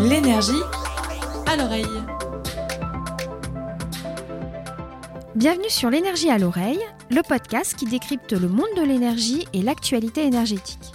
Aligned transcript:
L'énergie 0.00 0.52
à 1.46 1.56
l'oreille. 1.56 1.86
Bienvenue 5.34 5.70
sur 5.70 5.88
l'énergie 5.90 6.30
à 6.30 6.38
l'oreille, 6.38 6.80
le 7.10 7.22
podcast 7.22 7.74
qui 7.74 7.86
décrypte 7.86 8.32
le 8.32 8.48
monde 8.48 8.66
de 8.76 8.82
l'énergie 8.82 9.46
et 9.52 9.62
l'actualité 9.62 10.24
énergétique. 10.24 10.92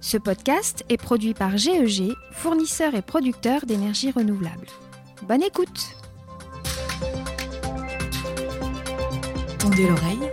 Ce 0.00 0.18
podcast 0.18 0.84
est 0.88 0.96
produit 0.96 1.34
par 1.34 1.56
GEG, 1.56 2.12
fournisseur 2.32 2.94
et 2.94 3.02
producteur 3.02 3.66
d'énergie 3.66 4.10
renouvelable. 4.10 4.66
Bonne 5.22 5.42
écoute 5.42 5.96
Tendez 9.58 9.86
l'oreille, 9.86 10.30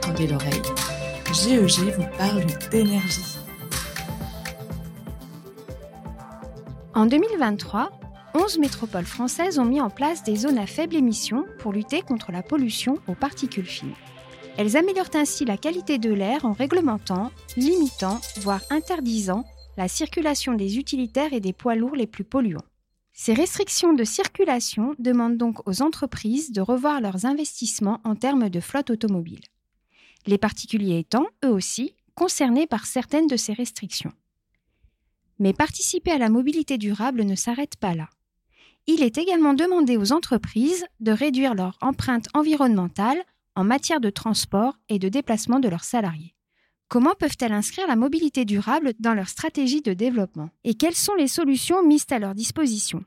tendez 0.00 0.26
l'oreille. 0.26 0.62
GEG 1.32 1.94
vous 1.96 2.06
parle 2.18 2.44
d'énergie. 2.70 3.33
En 6.96 7.06
2023, 7.06 7.90
11 8.34 8.58
métropoles 8.58 9.04
françaises 9.04 9.58
ont 9.58 9.64
mis 9.64 9.80
en 9.80 9.90
place 9.90 10.22
des 10.22 10.36
zones 10.36 10.58
à 10.58 10.66
faible 10.66 10.94
émission 10.94 11.44
pour 11.58 11.72
lutter 11.72 12.02
contre 12.02 12.30
la 12.30 12.44
pollution 12.44 12.98
aux 13.08 13.16
particules 13.16 13.66
fines. 13.66 13.96
Elles 14.56 14.76
améliorent 14.76 15.10
ainsi 15.14 15.44
la 15.44 15.56
qualité 15.56 15.98
de 15.98 16.12
l'air 16.12 16.44
en 16.44 16.52
réglementant, 16.52 17.32
limitant, 17.56 18.20
voire 18.36 18.60
interdisant 18.70 19.44
la 19.76 19.88
circulation 19.88 20.54
des 20.54 20.78
utilitaires 20.78 21.32
et 21.32 21.40
des 21.40 21.52
poids 21.52 21.74
lourds 21.74 21.96
les 21.96 22.06
plus 22.06 22.22
polluants. 22.22 22.64
Ces 23.12 23.34
restrictions 23.34 23.92
de 23.92 24.04
circulation 24.04 24.94
demandent 25.00 25.36
donc 25.36 25.68
aux 25.68 25.82
entreprises 25.82 26.52
de 26.52 26.60
revoir 26.60 27.00
leurs 27.00 27.26
investissements 27.26 28.00
en 28.04 28.14
termes 28.14 28.48
de 28.48 28.60
flotte 28.60 28.90
automobile. 28.90 29.40
Les 30.28 30.38
particuliers 30.38 31.00
étant, 31.00 31.26
eux 31.44 31.50
aussi, 31.50 31.96
concernés 32.14 32.68
par 32.68 32.86
certaines 32.86 33.26
de 33.26 33.36
ces 33.36 33.52
restrictions. 33.52 34.12
Mais 35.38 35.52
participer 35.52 36.12
à 36.12 36.18
la 36.18 36.28
mobilité 36.28 36.78
durable 36.78 37.24
ne 37.24 37.34
s'arrête 37.34 37.76
pas 37.76 37.94
là. 37.94 38.08
Il 38.86 39.02
est 39.02 39.18
également 39.18 39.54
demandé 39.54 39.96
aux 39.96 40.12
entreprises 40.12 40.84
de 41.00 41.10
réduire 41.10 41.54
leur 41.54 41.78
empreinte 41.80 42.28
environnementale 42.34 43.18
en 43.56 43.64
matière 43.64 44.00
de 44.00 44.10
transport 44.10 44.78
et 44.88 44.98
de 44.98 45.08
déplacement 45.08 45.60
de 45.60 45.68
leurs 45.68 45.84
salariés. 45.84 46.34
Comment 46.88 47.14
peuvent-elles 47.18 47.52
inscrire 47.52 47.86
la 47.86 47.96
mobilité 47.96 48.44
durable 48.44 48.92
dans 49.00 49.14
leur 49.14 49.28
stratégie 49.28 49.80
de 49.80 49.94
développement? 49.94 50.50
Et 50.64 50.74
quelles 50.74 50.94
sont 50.94 51.14
les 51.14 51.28
solutions 51.28 51.82
mises 51.82 52.06
à 52.10 52.18
leur 52.18 52.34
disposition? 52.34 53.04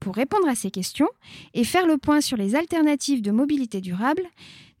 Pour 0.00 0.14
répondre 0.14 0.48
à 0.48 0.54
ces 0.54 0.70
questions 0.70 1.08
et 1.54 1.64
faire 1.64 1.86
le 1.86 1.98
point 1.98 2.20
sur 2.20 2.36
les 2.36 2.54
alternatives 2.54 3.22
de 3.22 3.30
mobilité 3.30 3.80
durable, 3.80 4.22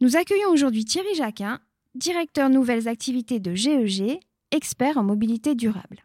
nous 0.00 0.16
accueillons 0.16 0.50
aujourd'hui 0.50 0.84
Thierry 0.84 1.14
Jacquin, 1.16 1.60
directeur 1.94 2.50
nouvelles 2.50 2.88
activités 2.88 3.40
de 3.40 3.54
GEG, 3.54 4.20
expert 4.50 4.96
en 4.96 5.02
mobilité 5.02 5.54
durable. 5.54 6.02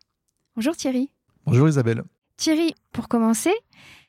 Bonjour 0.56 0.76
Thierry. 0.76 1.12
Bonjour 1.46 1.68
Isabelle. 1.70 2.04
Thierry, 2.38 2.74
pour 2.92 3.08
commencer, 3.08 3.54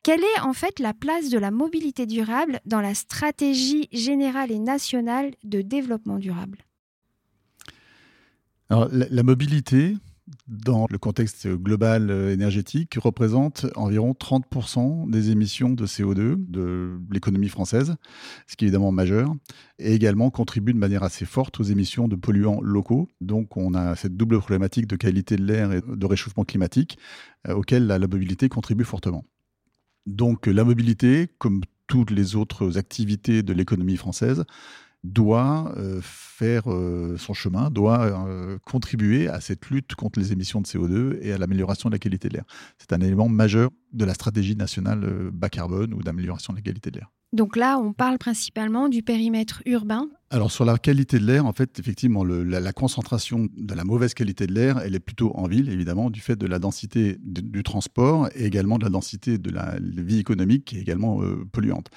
quelle 0.02 0.20
est 0.20 0.41
en 0.42 0.52
fait 0.52 0.78
la 0.78 0.94
place 0.94 1.30
de 1.30 1.38
la 1.38 1.50
mobilité 1.50 2.06
durable 2.06 2.60
dans 2.64 2.80
la 2.80 2.94
stratégie 2.94 3.88
générale 3.92 4.50
et 4.50 4.58
nationale 4.58 5.33
de 5.44 5.62
développement 5.62 6.18
durable? 6.18 6.58
Alors, 8.68 8.88
la, 8.92 9.06
la, 9.11 9.22
mobilité, 9.22 9.96
dans 10.48 10.86
le 10.91 10.98
contexte 10.98 11.48
global 11.48 12.11
énergétique, 12.11 12.95
représente 12.97 13.67
environ 13.77 14.12
30% 14.12 15.11
des 15.11 15.31
émissions 15.31 15.70
de 15.70 15.86
CO2 15.86 16.36
de 16.39 16.98
l'économie 17.11 17.48
française, 17.48 17.97
ce 18.47 18.56
qui 18.56 18.64
est 18.64 18.69
évidemment 18.69 18.92
majeur, 18.92 19.33
et 19.78 19.95
également 19.95 20.31
contribue 20.31 20.73
de 20.73 20.78
manière 20.78 21.03
assez 21.03 21.25
forte 21.25 21.61
aux 21.61 21.64
émissions 21.64 22.08
de 22.08 22.17
polluants 22.17 22.61
locaux. 22.61 23.08
Donc 23.20 23.56
on 23.56 23.75
a 23.75 23.97
cette 23.97 24.17
double 24.17 24.39
problématique 24.39 24.86
de 24.86 24.97
qualité 24.97 25.36
de 25.36 25.45
l'air 25.45 25.73
et 25.73 25.81
de 25.81 26.06
réchauffement 26.06 26.45
climatique 26.45 26.98
euh, 27.48 27.55
auquel 27.55 27.86
la 27.86 27.98
mobilité 27.98 28.48
contribue 28.48 28.84
fortement. 28.84 29.25
Donc 30.06 30.46
la 30.46 30.64
mobilité, 30.64 31.29
comme 31.39 31.63
toutes 31.86 32.11
les 32.11 32.36
autres 32.36 32.79
activités 32.79 33.42
de 33.42 33.52
l'économie 33.52 33.96
française, 33.96 34.45
doit 35.05 35.72
euh, 35.77 36.00
faire 36.02 36.70
euh, 36.70 37.16
son 37.16 37.33
chemin, 37.33 37.70
doit 37.70 38.00
euh, 38.02 38.58
contribuer 38.64 39.28
à 39.28 39.40
cette 39.40 39.70
lutte 39.70 39.94
contre 39.94 40.18
les 40.18 40.33
émissions 40.33 40.61
de 40.61 40.66
CO2 40.66 41.18
et 41.22 41.33
à 41.33 41.38
l'amélioration 41.38 41.88
de 41.88 41.94
la 41.94 41.98
qualité 41.98 42.28
de 42.28 42.34
l'air. 42.34 42.44
C'est 42.78 42.92
un 42.92 43.00
élément 43.00 43.28
majeur 43.28 43.70
de 43.92 44.05
la 44.05 44.14
stratégie 44.14 44.56
nationale 44.56 45.30
bas 45.33 45.48
carbone 45.48 45.94
ou 45.94 46.02
d'amélioration 46.02 46.52
de 46.52 46.58
la 46.58 46.62
qualité 46.62 46.90
de 46.90 46.98
l'air. 46.98 47.10
Donc 47.33 47.57
là, 47.57 47.79
on 47.79 47.92
parle 47.92 48.18
principalement 48.18 48.89
du 48.89 49.02
périmètre 49.02 49.63
urbain. 49.64 50.08
Alors 50.30 50.51
sur 50.51 50.64
la 50.64 50.79
qualité 50.79 51.18
de 51.20 51.27
l'air, 51.27 51.46
en 51.46 51.52
fait, 51.52 51.79
effectivement, 51.79 52.24
la, 52.24 52.73
concentration 52.73 53.48
de 53.57 53.74
la 53.74 53.85
mauvaise 53.85 54.14
qualité 54.14 54.48
de 54.48 54.52
l'air, 54.52 54.79
elle 54.79 54.96
est 54.96 55.01
plutôt 55.01 55.33
en 55.36 55.46
ville, 55.46 55.69
évidemment, 55.70 56.11
du 56.11 56.20
fait 56.20 56.35
de 56.35 56.46
la 56.46 56.58
densité 56.58 57.19
de, 57.20 57.40
du 57.40 57.63
transport 57.63 58.29
et 58.35 58.46
également 58.46 58.79
de 58.79 58.85
la 58.85 58.90
densité 58.90 59.39
de 59.39 59.51
la, 59.51 59.77
vie 59.80 60.19
économique 60.19 60.64
qui 60.64 60.79
est 60.79 60.80
également 60.80 61.23
euh, 61.23 61.45
polluante. 61.52 61.90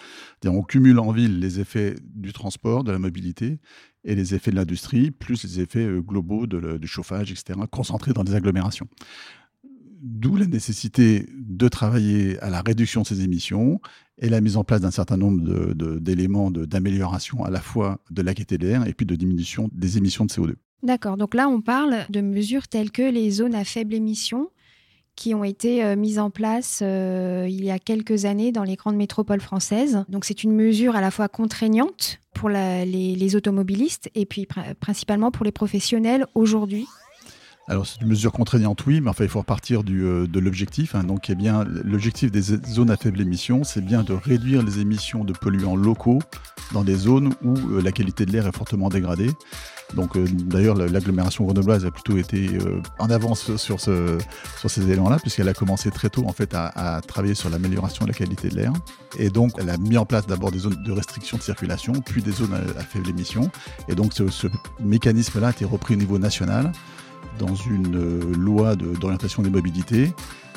On 0.46 0.62
cumule 0.62 1.00
en 1.00 1.12
ville 1.12 1.40
les 1.40 1.60
effets 1.60 1.96
du 2.14 2.32
transport, 2.32 2.84
de 2.84 2.92
la 2.92 3.00
mobilité 3.00 3.60
et 4.04 4.14
les 4.14 4.36
effets 4.36 4.52
de 4.52 4.56
l'industrie, 4.56 5.10
plus 5.10 5.44
les 5.44 5.62
effets 5.62 5.86
euh, 5.86 6.02
globaux 6.02 6.46
du 6.46 6.88
chauffage, 6.88 7.32
etc., 7.32 7.60
concentrés 7.72 8.14
dans 8.14 8.24
des 8.24 8.36
agglomérations. 8.36 8.88
D'où 10.06 10.36
la 10.36 10.46
nécessité 10.46 11.30
de 11.34 11.70
travailler 11.70 12.38
à 12.40 12.50
la 12.50 12.62
réduction 12.62 13.04
de 13.04 13.08
ces 13.08 13.24
émissions 13.24 13.80
et 14.18 14.28
la 14.28 14.42
mise 14.42 14.58
en 14.58 14.66
place 14.66 14.82
d'un 14.82 14.92
certain 14.92 15.16
nombre 15.16 15.74
d'éléments 16.00 16.52
d'amélioration 16.52 17.46
à 17.46 17.50
la 17.50 17.62
fois 17.62 18.02
de 18.12 18.22
la 18.22 18.34
qualité 18.34 18.58
de 18.58 18.68
l'air 18.68 18.86
et 18.86 18.94
puis 18.94 19.06
de 19.06 19.16
diminution 19.16 19.70
des 19.72 19.98
émissions 19.98 20.26
de 20.26 20.32
CO2. 20.32 20.56
D'accord, 20.84 21.16
donc 21.16 21.34
là 21.34 21.48
on 21.48 21.62
parle 21.62 22.06
de 22.10 22.20
mesures 22.20 22.68
telles 22.68 22.92
que 22.92 23.10
les 23.10 23.32
zones 23.32 23.56
à 23.56 23.64
faible 23.64 23.94
émission 23.94 24.50
qui 25.16 25.34
ont 25.34 25.46
été 25.46 25.86
euh, 25.86 25.96
mises 25.96 26.20
en 26.20 26.30
place 26.30 26.82
euh, 26.82 27.48
il 27.50 27.64
y 27.64 27.72
a 27.72 27.80
quelques 27.80 28.26
années 28.26 28.52
dans 28.52 28.64
les 28.64 28.76
grandes 28.76 28.98
métropoles 28.98 29.40
françaises. 29.40 30.04
Donc 30.10 30.26
c'est 30.26 30.44
une 30.44 30.54
mesure 30.54 30.98
à 30.98 31.02
la 31.02 31.12
fois 31.12 31.30
contraignante 31.30 32.20
pour 32.34 32.50
les, 32.50 33.36
automobilistes 33.38 34.10
et 34.16 34.26
puis 34.26 34.46
pr 34.46 34.60
principalement 34.82 35.32
pour 35.32 35.46
les 35.46 35.54
professionnels 35.54 36.26
aujourd'hui. 36.36 36.88
Alors 37.70 37.88
c'est 37.88 38.02
une 38.02 38.08
mesure 38.08 38.34
contraignante, 38.34 38.86
oui, 38.86 39.00
mais 39.00 39.10
enfin 39.10 39.24
il 39.24 39.30
faut 39.30 39.40
repartir 39.40 39.84
euh, 39.88 40.28
de 40.28 40.40
l'objectif. 40.40 40.96
Hein. 40.96 41.04
Donc, 41.04 41.30
eh 41.30 41.36
bien, 41.36 41.64
l'objectif 41.64 42.30
des 42.30 42.42
zones 42.42 42.92
à 42.92 42.98
faible 42.98 43.22
émission, 43.22 43.64
c'est 43.64 43.82
bien 43.82 44.04
de 44.04 44.14
réduire 44.14 44.64
les 44.64 44.80
émissions 44.80 45.24
de 45.24 45.32
polluants 45.32 45.78
locaux 45.78 46.20
dans 46.74 46.84
des 46.84 46.96
zones 46.96 47.34
où 47.42 47.56
euh, 47.56 47.82
la 47.82 47.94
qualité 47.94 48.26
de 48.26 48.32
l'air 48.32 48.48
est 48.48 48.56
fortement 48.56 48.90
dégradée. 48.90 49.32
Donc, 49.94 50.18
euh, 50.18 50.26
d'ailleurs, 50.28 50.76
l'agglomération 50.76 51.46
grenobloise 51.46 51.86
a 51.86 51.92
plutôt 51.92 52.18
été 52.18 52.50
en 53.00 53.10
avance 53.10 53.56
sur, 53.56 53.80
ce, 53.80 54.18
sur 54.60 54.70
ces 54.70 54.82
éléments-là, 54.90 55.20
puisqu'elle 55.20 55.48
a 55.48 55.54
commencé 55.54 55.90
très 55.90 56.10
tôt 56.10 56.26
en 56.26 56.34
fait 56.34 56.54
à, 56.54 57.00
travailler 57.08 57.36
sur 57.36 57.50
l'amélioration 57.50 58.04
de 58.04 58.10
la 58.10 58.18
qualité 58.18 58.50
de 58.50 58.56
l'air. 58.56 58.74
Et 59.20 59.30
donc, 59.30 59.52
elle 59.58 59.70
a 59.70 59.78
mis 59.78 59.98
en 59.98 60.06
place 60.06 60.28
d'abord 60.28 60.52
des 60.52 60.60
zones 60.60 60.82
de 60.84 60.92
restriction 60.92 61.38
de 61.38 61.44
circulation, 61.44 61.94
puis 61.94 62.22
des 62.22 62.32
zones 62.32 62.54
à, 62.54 62.80
à 62.80 62.84
faible 62.84 63.10
émission. 63.10 63.52
Et 63.88 63.96
donc, 63.96 64.14
ce 64.14 64.48
mécanisme-là 64.82 65.48
a 65.48 65.52
été 65.52 65.64
repris 65.64 65.94
au 65.94 65.98
niveau 65.98 66.18
national 66.18 66.72
dans 67.40 67.56
une 67.56 67.96
euh, 67.96 68.36
loi 68.36 68.76
d'orientation 68.76 69.42
de, 69.42 69.48
des 69.48 69.54
mobilités 69.54 70.12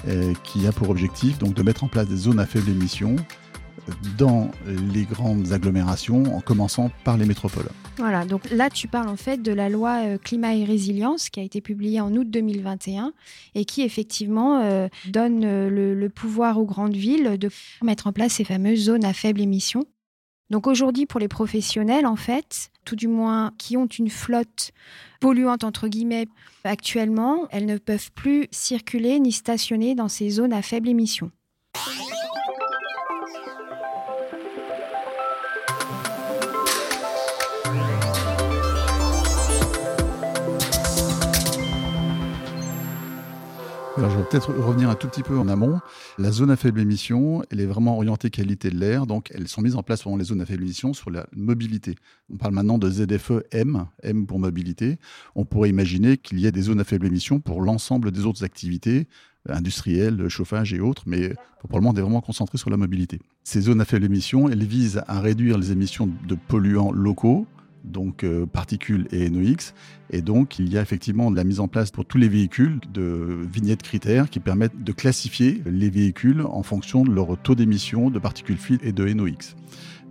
euh, 0.08 0.32
qui 0.44 0.66
a 0.66 0.72
pour 0.72 0.90
objectif 0.90 1.38
donc 1.38 1.54
de 1.54 1.62
mettre 1.62 1.84
en 1.84 1.88
place 1.88 2.08
des 2.08 2.16
zones 2.16 2.38
à 2.38 2.46
faible 2.46 2.70
émission 2.70 3.16
dans 4.18 4.50
les 4.66 5.04
grandes 5.04 5.52
agglomérations, 5.52 6.36
en 6.36 6.40
commençant 6.40 6.90
par 7.04 7.16
les 7.16 7.24
métropoles. 7.24 7.68
Voilà, 7.98 8.24
donc 8.24 8.50
là 8.50 8.68
tu 8.68 8.88
parles 8.88 9.08
en 9.08 9.16
fait 9.16 9.42
de 9.42 9.52
la 9.52 9.68
loi 9.68 10.02
euh, 10.04 10.18
climat 10.18 10.54
et 10.54 10.64
résilience 10.64 11.30
qui 11.30 11.40
a 11.40 11.42
été 11.42 11.60
publiée 11.60 12.00
en 12.00 12.14
août 12.14 12.28
2021 12.28 13.12
et 13.54 13.64
qui 13.64 13.82
effectivement 13.82 14.60
euh, 14.60 14.88
donne 15.06 15.44
euh, 15.44 15.94
le 15.94 16.08
pouvoir 16.08 16.58
aux 16.58 16.66
grandes 16.66 16.96
villes 16.96 17.38
de 17.38 17.48
mettre 17.82 18.06
en 18.06 18.12
place 18.12 18.34
ces 18.34 18.44
fameuses 18.44 18.80
zones 18.80 19.04
à 19.04 19.12
faible 19.12 19.40
émission. 19.40 19.84
Donc 20.50 20.66
aujourd'hui, 20.66 21.06
pour 21.06 21.18
les 21.18 21.28
professionnels, 21.28 22.06
en 22.06 22.16
fait, 22.16 22.70
tout 22.86 22.96
du 22.96 23.08
moins 23.08 23.52
qui 23.58 23.76
ont 23.76 23.86
une 23.86 24.08
flotte 24.08 24.70
polluante, 25.20 25.64
entre 25.64 25.88
guillemets, 25.88 26.26
actuellement, 26.64 27.46
elles 27.50 27.66
ne 27.66 27.76
peuvent 27.76 28.10
plus 28.12 28.46
circuler 28.50 29.20
ni 29.20 29.32
stationner 29.32 29.94
dans 29.94 30.08
ces 30.08 30.30
zones 30.30 30.54
à 30.54 30.62
faible 30.62 30.88
émission. 30.88 31.30
Je 43.98 44.02
vais 44.02 44.24
peut-être 44.30 44.52
revenir 44.52 44.90
un 44.90 44.94
tout 44.94 45.08
petit 45.08 45.22
peu 45.22 45.38
en 45.38 45.48
amont. 45.48 45.80
La 46.18 46.30
zone 46.30 46.50
à 46.50 46.56
faible 46.56 46.80
émission, 46.80 47.42
elle 47.50 47.60
est 47.60 47.66
vraiment 47.66 47.96
orientée 47.96 48.28
qualité 48.28 48.68
de 48.68 48.76
l'air. 48.76 49.06
Donc, 49.06 49.30
elles 49.34 49.48
sont 49.48 49.62
mises 49.62 49.74
en 49.74 49.82
place 49.82 50.02
pendant 50.02 50.18
les 50.18 50.24
zones 50.24 50.42
à 50.42 50.46
faible 50.46 50.64
émission 50.64 50.92
sur 50.92 51.10
la 51.10 51.26
mobilité. 51.34 51.94
On 52.30 52.36
parle 52.36 52.52
maintenant 52.52 52.76
de 52.76 52.90
ZFE 52.90 53.44
M, 53.52 53.86
M 54.02 54.26
pour 54.26 54.38
mobilité. 54.38 54.98
On 55.34 55.46
pourrait 55.46 55.70
imaginer 55.70 56.18
qu'il 56.18 56.38
y 56.40 56.46
ait 56.46 56.52
des 56.52 56.62
zones 56.62 56.80
à 56.80 56.84
faible 56.84 57.06
émission 57.06 57.40
pour 57.40 57.62
l'ensemble 57.62 58.10
des 58.10 58.26
autres 58.26 58.44
activités 58.44 59.06
industrielles, 59.48 60.28
chauffage 60.28 60.74
et 60.74 60.80
autres, 60.80 61.04
mais 61.06 61.34
on 61.70 61.94
est 61.94 62.00
vraiment 62.00 62.20
concentré 62.20 62.58
sur 62.58 62.68
la 62.68 62.76
mobilité. 62.76 63.20
Ces 63.44 63.62
zones 63.62 63.80
à 63.80 63.84
faible 63.84 64.04
émission, 64.04 64.48
elles 64.48 64.64
visent 64.64 65.02
à 65.06 65.20
réduire 65.20 65.56
les 65.56 65.72
émissions 65.72 66.08
de 66.26 66.34
polluants 66.34 66.92
locaux 66.92 67.46
donc 67.86 68.24
euh, 68.24 68.46
particules 68.46 69.08
et 69.12 69.30
NOx. 69.30 69.74
Et 70.10 70.22
donc, 70.22 70.58
il 70.58 70.72
y 70.72 70.78
a 70.78 70.82
effectivement 70.82 71.30
de 71.30 71.36
la 71.36 71.44
mise 71.44 71.60
en 71.60 71.68
place 71.68 71.90
pour 71.90 72.04
tous 72.04 72.18
les 72.18 72.28
véhicules 72.28 72.78
de 72.92 73.38
vignettes 73.52 73.82
critères 73.82 74.30
qui 74.30 74.40
permettent 74.40 74.82
de 74.82 74.92
classifier 74.92 75.62
les 75.66 75.90
véhicules 75.90 76.42
en 76.42 76.62
fonction 76.62 77.04
de 77.04 77.10
leur 77.12 77.36
taux 77.38 77.54
d'émission 77.54 78.10
de 78.10 78.18
particules 78.18 78.58
fines 78.58 78.78
et 78.82 78.92
de 78.92 79.04
NOx. 79.06 79.56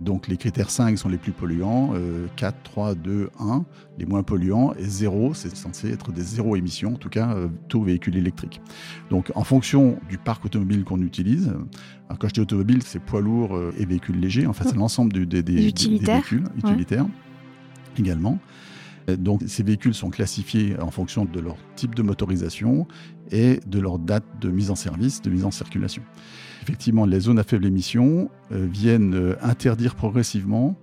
Donc 0.00 0.28
les 0.28 0.36
critères 0.36 0.70
5 0.70 0.98
sont 0.98 1.08
les 1.08 1.16
plus 1.16 1.32
polluants, 1.32 1.94
4, 2.36 2.54
3, 2.64 2.94
2, 2.94 3.30
1 3.40 3.64
les 3.98 4.06
moins 4.06 4.22
polluants 4.22 4.74
et 4.78 4.84
0 4.84 5.34
c'est 5.34 5.54
censé 5.56 5.90
être 5.90 6.12
des 6.12 6.22
zéro 6.22 6.56
émissions, 6.56 6.94
en 6.94 6.98
tout 6.98 7.08
cas 7.08 7.34
euh, 7.34 7.48
tout 7.68 7.82
véhicule 7.82 8.16
électrique. 8.16 8.60
Donc 9.10 9.32
en 9.34 9.44
fonction 9.44 9.98
du 10.08 10.18
parc 10.18 10.44
automobile 10.44 10.84
qu'on 10.84 11.00
utilise, 11.00 11.48
alors 12.08 12.18
quand 12.18 12.28
je 12.28 12.34
dis 12.34 12.40
automobile 12.40 12.82
c'est 12.84 13.00
poids 13.00 13.20
lourds 13.20 13.56
euh, 13.56 13.72
et 13.78 13.86
véhicules 13.86 14.18
légers, 14.18 14.46
enfin 14.46 14.64
c'est 14.68 14.76
l'ensemble 14.76 15.12
des, 15.12 15.42
véhicules 15.42 16.44
utilitaires 16.56 17.06
également. 17.98 18.38
Donc 19.08 19.42
ces 19.46 19.62
véhicules 19.62 19.94
sont 19.94 20.10
classifiés 20.10 20.76
en 20.80 20.90
fonction 20.90 21.24
de 21.24 21.38
leur 21.38 21.56
type 21.76 21.94
de 21.94 22.02
motorisation 22.02 22.88
et 23.30 23.60
de 23.66 23.78
leur 23.78 23.98
date 23.98 24.24
de 24.40 24.50
mise 24.50 24.70
en 24.70 24.74
service, 24.74 25.22
de 25.22 25.30
mise 25.30 25.44
en 25.44 25.50
circulation. 25.50 26.02
Effectivement, 26.62 27.06
les 27.06 27.20
zones 27.20 27.38
à 27.38 27.44
faible 27.44 27.66
émission 27.66 28.28
euh, 28.50 28.66
viennent 28.68 29.14
euh, 29.14 29.36
interdire 29.40 29.94
progressivement 29.94 30.76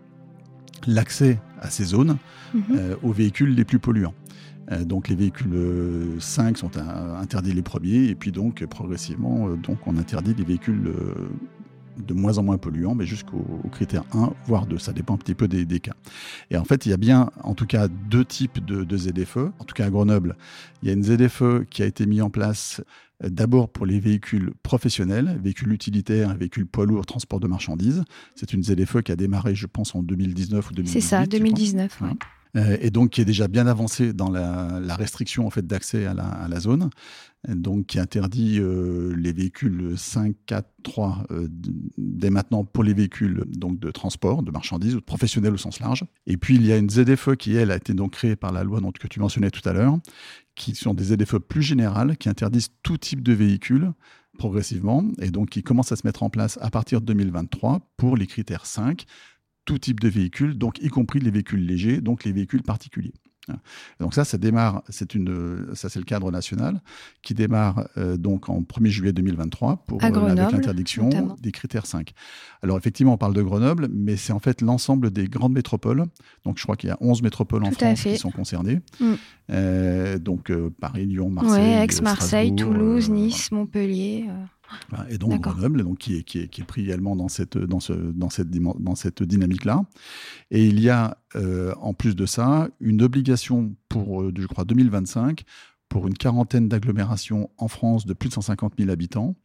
l'accès 0.88 1.42
à 1.60 1.70
ces 1.70 1.84
zones 1.84 2.18
mhm. 2.54 2.64
euh, 2.78 2.96
aux 3.04 3.12
véhicules 3.12 3.54
les 3.54 3.66
plus 3.66 3.80
polluants. 3.80 4.14
donc 4.86 5.10
les 5.10 5.16
véhicules 5.16 5.58
5 6.20 6.58
sont 6.58 6.72
interdits 6.78 7.52
les 7.54 7.62
premiers 7.62 8.06
et 8.06 8.16
puis 8.16 8.32
donc 8.32 8.66
progressivement 8.66 9.50
donc 9.58 9.86
on 9.88 9.98
interdit 9.98 10.34
les 10.34 10.46
véhicules 10.46 10.94
de 11.98 12.14
moins 12.14 12.38
en 12.38 12.44
moins 12.44 12.58
polluants, 12.58 12.96
mais 12.96 13.06
jusqu'au 13.06 13.44
critère 13.72 14.04
1, 14.14 14.34
voire 14.48 14.66
2. 14.66 14.78
Ça 14.78 14.94
dépend 14.94 15.16
un 15.16 15.18
petit 15.18 15.36
peu 15.36 15.48
des, 15.48 15.80
cas. 15.80 15.94
Et 16.50 16.58
en 16.58 16.64
fait, 16.64 16.86
il 16.86 16.90
y 16.90 16.94
a 16.94 16.98
bien, 16.98 17.30
en 17.44 17.54
tout 17.54 17.66
cas, 17.66 17.88
deux 17.88 18.26
types 18.26 18.64
de, 18.64 18.84
de 18.84 18.98
ZFE. 18.98 19.52
En 19.60 19.64
tout 19.66 19.74
cas, 19.74 19.86
à 19.86 19.90
Grenoble, 19.90 20.36
il 20.82 20.88
y 20.88 20.92
a 20.92 20.94
une 20.94 21.04
ZFE 21.04 21.66
qui 21.70 21.84
a 21.84 21.86
été 21.86 22.06
mise 22.06 22.22
en 22.22 22.30
place 22.30 22.82
euh, 23.24 23.30
d'abord 23.30 23.70
pour 23.70 23.86
les 23.86 24.00
véhicules 24.00 24.54
professionnels, 24.64 25.40
véhicules 25.42 25.72
utilitaires, 25.72 26.36
véhicules 26.36 26.66
poids 26.66 26.86
lourds, 26.86 27.06
transport 27.06 27.40
de 27.40 27.48
marchandises. 27.48 28.04
C'est 28.36 28.54
une 28.54 28.64
ZFE 28.64 29.02
qui 29.02 29.12
a 29.12 29.16
démarré, 29.16 29.56
je 29.56 29.68
pense, 29.68 29.96
en 29.96 30.04
2019 30.04 30.70
ou 30.70 30.74
2018. 30.74 31.02
C'est 31.02 31.08
ça, 31.08 31.26
2019. 31.26 32.00
oui. 32.02 32.10
Euh, 32.56 32.78
et 32.82 32.92
donc 32.92 33.12
qui 33.12 33.22
est 33.22 33.26
déjà 33.26 33.48
bien 33.48 33.66
avancé 33.66 34.14
dans 34.14 34.30
la, 34.30 34.96
restriction 34.96 35.48
en 35.48 35.50
fait 35.50 35.66
d'accès 35.66 36.06
à 36.06 36.14
la, 36.14 36.60
zone, 36.60 36.90
donc 37.48 37.88
qui 37.88 38.00
interdit 38.00 38.60
euh, 38.60 39.16
les 39.18 39.34
véhicules 39.34 39.96
5, 39.98 40.36
4, 40.46 40.70
3 40.84 41.24
dès 41.98 42.30
maintenant 42.30 42.64
pour 42.64 42.84
les 42.84 42.94
véhicules 42.94 43.44
donc 43.48 43.80
de 43.80 43.90
transport, 43.90 44.44
de 44.44 44.52
marchandises 44.52 44.96
ou 44.96 45.00
de 45.00 45.06
professionnels 45.06 45.54
au 45.54 45.58
sens 45.58 45.80
large. 45.80 46.06
Et 46.28 46.38
puis 46.38 46.56
il 46.56 46.66
y 46.66 46.72
a 46.72 46.78
une 46.78 46.90
ZFE 46.90 47.36
qui 47.36 47.56
elle 47.56 47.72
a 47.72 47.78
été 47.78 47.94
donc 47.94 48.12
créée 48.12 48.36
par 48.36 48.52
la 48.52 48.64
loi 48.64 48.82
dont, 48.82 48.92
que 48.92 49.08
tu 49.08 49.20
mentionnais 49.20 49.50
tout 49.50 49.68
à 49.68 49.74
l'heure, 49.74 49.98
qui 50.56 50.76
sont 50.76 50.94
des 50.94 51.16
ZFE 51.16 51.38
plus 51.38 51.64
générales 51.64 52.18
qui 52.18 52.30
interdisent 52.30 52.70
tout 52.84 52.98
type 52.98 53.24
de 53.24 53.34
véhicules 53.34 53.92
progressivement 54.38 55.04
et 55.20 55.30
donc 55.30 55.50
qui 55.50 55.64
commencent 55.64 55.92
à 55.92 55.96
se 55.96 56.06
mettre 56.06 56.24
en 56.24 56.30
place 56.30 56.58
à 56.62 56.70
partir 56.70 57.02
de 57.02 57.06
2023 57.06 57.82
pour 57.98 58.18
les 58.18 58.28
critères 58.28 58.66
5 58.66 59.06
tout 59.66 59.78
type 59.78 60.00
de 60.00 60.10
véhicules, 60.10 60.58
donc 60.58 60.80
y 60.82 60.90
compris 60.90 61.20
les 61.20 61.32
véhicules 61.32 61.66
légers, 61.66 62.02
donc 62.02 62.24
les 62.24 62.32
véhicules 62.32 62.64
particuliers. 62.64 63.14
Donc 64.00 64.14
ça, 64.14 64.24
ça 64.24 64.38
démarre, 64.38 64.84
c'est 64.90 65.16
une, 65.16 65.68
ça 65.74 65.90
c'est 65.90 66.00
le 66.00 66.06
cadre 66.06 66.32
national 66.32 66.82
qui 67.22 67.34
démarre 67.34 67.88
euh, 67.98 68.18
donc 68.18 68.50
en 68.50 68.62
1er 68.62 68.88
juillet 68.88 69.14
2023 69.14 69.84
pour 69.86 70.04
euh, 70.04 70.08
avec 70.08 70.52
l'interdiction 70.52 71.10
des 71.42 71.52
critères 71.52 71.86
5. 71.86 72.14
Alors 72.62 72.78
effectivement, 72.78 73.14
on 73.14 73.18
parle 73.18 73.34
de 73.34 73.42
Grenoble, 73.42 73.90
mais 73.92 74.16
c'est 74.16 74.34
en 74.34 74.40
fait 74.40 74.62
l'ensemble 74.62 75.12
des 75.12 75.28
grandes 75.28 75.54
métropoles. 75.54 76.06
Donc 76.46 76.58
je 76.58 76.64
crois 76.64 76.76
qu'il 76.76 76.90
y 76.90 76.92
a 76.92 76.98
11 77.02 77.22
métropoles 77.22 77.66
en 77.66 77.72
France 77.72 78.04
qui 78.04 78.18
sont 78.18 78.32
concernées. 78.32 78.80
Mm. 79.00 79.14
Euh, 79.52 80.20
donc 80.20 80.52
Paris, 80.80 81.06
Lyon, 81.06 81.30
Marseille, 81.30 81.84
Aix, 81.84 82.02
Marseille, 82.02 82.56
Toulouse, 82.56 83.10
Nice, 83.10 83.52
Montpellier. 83.52 84.26
Et 85.10 85.18
donc 85.18 85.42
Grenoble, 85.42 85.84
donc, 85.84 85.98
qui, 85.98 86.18
est, 86.18 86.24
qui, 86.24 86.40
est, 86.40 86.48
qui 86.48 86.62
est 86.62 86.66
pris 86.66 86.84
également 86.84 87.16
dans 87.16 87.28
cette, 87.28 87.58
dans 87.58 87.80
ce, 87.80 87.94
dans 87.94 88.30
cette, 88.30 88.50
dans 88.50 88.96
cette 88.96 89.24
dynamique-là. 89.24 89.86
Et 90.52 90.66
il 90.66 90.80
y 90.80 90.90
a, 90.90 91.18
euh, 91.36 91.74
en 91.82 91.94
plus 91.94 92.16
de 92.16 92.26
ça, 92.26 92.70
une 92.80 93.02
obligation 93.02 93.76
pour, 93.90 94.22
euh, 94.22 94.34
je 94.38 94.48
crois, 94.48 94.66
2025, 94.66 95.44
pour 95.90 96.08
une 96.08 96.16
quarantaine 96.16 96.68
d'agglomérations 96.70 97.50
en 97.58 97.68
France 97.68 98.06
de 98.06 98.14
plus 98.14 98.30
de 98.30 98.34
150 98.34 98.74
000 98.78 98.90
habitants, 98.90 99.36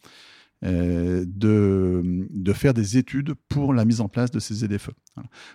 euh, 0.64 1.24
de, 1.26 2.26
de, 2.30 2.52
faire 2.52 2.74
des 2.74 2.96
études 2.96 3.34
pour 3.48 3.72
la 3.72 3.84
mise 3.84 4.00
en 4.00 4.08
place 4.08 4.30
de 4.30 4.40
ces 4.40 4.54
ZFE. 4.54 4.90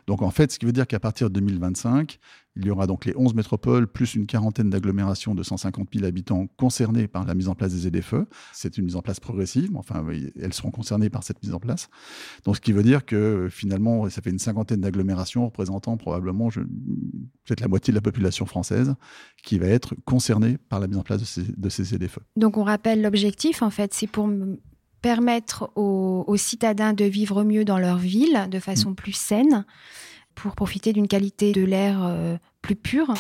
Donc 0.08 0.22
en 0.22 0.32
fait, 0.32 0.52
ce 0.52 0.60
qui 0.60 0.66
veut 0.66 0.72
dire 0.72 0.88
qu'à 0.88 1.00
partir 1.00 1.30
de 1.30 1.34
2025, 1.36 2.20
il 2.56 2.66
y 2.66 2.70
aura 2.70 2.86
donc 2.86 3.06
les 3.06 3.14
11 3.16 3.34
métropoles 3.34 3.88
plus 3.88 4.16
une 4.16 4.28
quarantaine 4.28 4.70
d'agglomérations 4.70 5.36
de 5.36 5.42
150 5.42 5.90
000 5.94 6.06
habitants 6.06 6.48
concernés 6.56 7.08
par 7.08 7.26
la 7.26 7.34
mise 7.34 7.50
en 7.50 7.56
place 7.56 7.74
des 7.74 7.90
ZFE. 7.90 8.26
C'est 8.54 8.78
une 8.78 8.86
mise 8.86 8.96
en 8.96 9.02
place 9.02 9.20
progressive, 9.20 9.76
enfin 9.76 10.06
elles 10.40 10.54
seront 10.54 10.72
concernées 10.72 11.10
par 11.10 11.24
cette 11.24 11.42
mise 11.44 11.54
en 11.54 11.60
place. 11.60 11.90
Donc 12.46 12.56
ce 12.56 12.62
qui 12.62 12.72
veut 12.72 12.84
dire 12.84 13.06
que 13.06 13.48
finalement, 13.50 14.10
ça 14.10 14.22
fait 14.22 14.30
une 14.30 14.40
cinquantaine 14.40 14.82
d'agglomérations 14.82 15.46
représentant 15.46 15.98
probablement 15.98 16.50
peut-être 16.50 17.62
la 17.62 17.68
moitié 17.68 17.92
de 17.92 17.98
la 17.98 18.02
population 18.02 18.46
française 18.46 18.96
qui 19.44 19.58
va 19.60 19.68
être 19.68 19.96
concernée 20.06 20.58
par 20.70 20.80
la 20.80 20.88
mise 20.88 20.98
en 20.98 21.04
place 21.04 21.20
de 21.20 21.26
ces, 21.26 21.44
de 21.44 21.70
ces. 21.70 21.84
Donc 22.36 22.58
on 22.58 22.64
rappelle 22.64 23.02
l'objectif, 23.02 23.62
en 23.62 23.70
fait, 23.70 23.94
c'est 23.94 24.08
pour 24.08 24.28
permettre 25.04 25.70
aux, 25.76 26.38
citadins 26.38 26.94
de 26.94 27.04
vivre 27.04 27.44
mieux 27.44 27.66
dans 27.66 27.78
leur 27.78 27.98
ville 27.98 28.48
de 28.50 28.60
façon 28.60 28.92
mm. 28.92 28.96
plus 28.96 29.12
saine, 29.12 29.66
pour 30.34 30.56
profiter 30.56 30.94
d'une 30.94 31.08
qualité 31.08 31.52
de 31.52 31.64
l'air 31.64 32.00
euh, 32.04 32.38
plus 32.62 32.76
pure. 32.76 33.14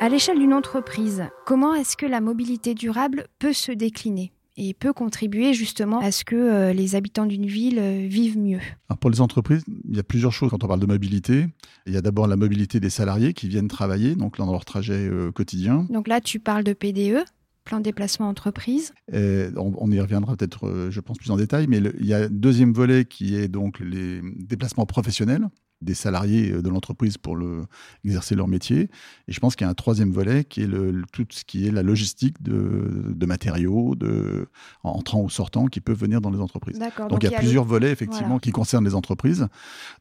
À 0.00 0.08
l'échelle 0.08 0.38
d'une 0.38 0.54
entreprise, 0.54 1.26
comment 1.44 1.74
est-ce 1.74 1.96
que 1.96 2.06
la 2.06 2.22
mobilité 2.22 2.72
durable 2.74 3.26
peut 3.38 3.52
se 3.52 3.70
décliner? 3.70 4.32
Et 4.58 4.74
peut 4.74 4.92
contribuer 4.92 5.54
justement 5.54 6.00
à 6.00 6.10
ce 6.10 6.24
que 6.24 6.34
euh, 6.34 6.72
les 6.72 6.96
habitants 6.96 7.26
d'une 7.26 7.46
ville 7.46 7.78
euh, 7.78 8.06
vivent 8.08 8.38
mieux. 8.38 8.58
pour 9.00 9.08
les 9.08 9.20
entreprises, 9.20 9.64
il 9.88 9.96
y 9.96 10.00
a 10.00 10.02
plusieurs 10.02 10.32
choses 10.32 10.50
quand 10.50 10.62
on 10.64 10.66
parle 10.66 10.80
de 10.80 10.86
mobilité. 10.86 11.46
Il 11.86 11.94
y 11.94 11.96
a 11.96 12.02
d'abord 12.02 12.26
la 12.26 12.36
mobilité 12.36 12.80
des 12.80 12.90
salariés 12.90 13.32
qui 13.32 13.48
viennent 13.48 13.68
travailler 13.68 14.16
donc 14.16 14.36
dans 14.36 14.50
leur 14.50 14.64
trajet 14.64 15.08
euh, 15.08 15.30
quotidien. 15.30 15.86
Donc 15.90 16.08
là, 16.08 16.20
tu 16.20 16.40
parles 16.40 16.64
de 16.64 16.72
PDE 16.72 17.24
plan 17.64 17.80
de 17.80 17.84
déplacement 17.84 18.26
entreprise. 18.30 18.94
on, 19.12 19.90
y 19.90 20.00
reviendra 20.00 20.36
peut-être, 20.36 20.88
je 20.88 21.00
pense, 21.00 21.18
plus 21.18 21.30
en 21.30 21.36
détail, 21.36 21.66
mais 21.68 21.82
il 22.00 22.06
y 22.06 22.14
a 22.14 22.20
un 22.20 22.28
deuxième 22.30 22.72
volet 22.72 23.04
qui 23.04 23.34
est 23.36 23.46
donc 23.46 23.78
les 23.80 24.22
déplacements 24.38 24.86
professionnels 24.86 25.50
des 25.80 25.94
salariés 25.94 26.52
euh, 26.52 26.62
de 26.62 26.68
l'entreprise 26.68 27.18
pour 27.18 27.36
le, 27.36 27.64
exercer 28.04 28.34
leur 28.34 28.48
métier. 28.48 28.90
Et 29.28 29.32
je 29.32 29.40
pense 29.40 29.56
qu'il 29.56 29.64
y 29.64 29.68
a 29.68 29.70
un 29.70 29.74
troisième 29.74 30.10
volet 30.10 30.44
qui 30.44 30.62
est 30.62 30.66
le, 30.66 31.02
tout 31.12 31.26
ce 31.30 31.44
qui 31.44 31.66
est 31.66 31.70
la 31.70 31.82
logistique 31.82 32.42
de, 32.42 33.12
de 33.14 33.26
matériaux, 33.26 33.94
de, 33.94 34.48
entrant 34.82 35.22
ou 35.22 35.30
sortant, 35.30 35.66
qui 35.66 35.80
peuvent 35.80 35.98
venir 35.98 36.20
dans 36.20 36.30
les 36.30 36.40
entreprises. 36.40 36.78
Donc, 37.08 37.22
il 37.22 37.30
y 37.30 37.34
a, 37.34 37.38
plusieurs 37.38 37.64
volets 37.64 37.90
effectivement 37.90 38.38
qui 38.38 38.50
concernent 38.50 38.84
les 38.84 38.94
entreprises. 38.94 39.46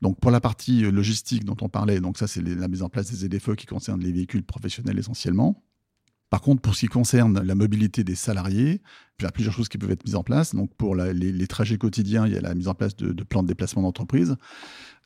Donc 0.01 0.19
pour 0.19 0.31
la 0.31 0.41
partie 0.41 0.85
euh, 0.85 0.91
logistique 0.91 1.45
dont 1.45 1.57
on 1.61 1.69
parlait, 1.69 1.99
donc 1.99 2.17
ça 2.17 2.27
c'est 2.27 2.41
la 2.41 2.67
mise 2.67 2.81
en 2.81 2.89
place 2.89 3.11
des 3.11 3.27
ZFE 3.27 3.55
qui 3.55 3.65
concernent 3.65 4.01
les 4.01 4.11
véhicules 4.11 4.43
professionnels 4.43 4.97
essentiellement. 4.97 5.63
Par 6.29 6.41
contre, 6.41 6.61
pour 6.61 6.75
ce 6.75 6.81
qui 6.81 6.87
concerne 6.87 7.41
la 7.41 7.55
mobilité 7.55 8.03
des 8.03 8.15
salariés, 8.15 8.81
il 9.19 9.23
y 9.23 9.25
a 9.25 9.31
plusieurs 9.31 9.53
choses 9.53 9.69
qui 9.69 9.77
peuvent 9.77 9.91
être 9.91 10.03
mises 10.03 10.15
en 10.15 10.23
place. 10.23 10.53
Donc, 10.53 10.73
pour 10.75 10.93
les, 10.93 11.47
trajets 11.47 11.77
quotidiens, 11.77 12.27
il 12.27 12.33
y 12.33 12.37
a 12.37 12.41
la 12.41 12.53
mise 12.53 12.67
en 12.67 12.73
place 12.73 12.97
de, 12.97 13.13
de 13.13 13.23
plans 13.23 13.43
de 13.43 13.47
déplacement 13.47 13.81
d'entreprise 13.81 14.35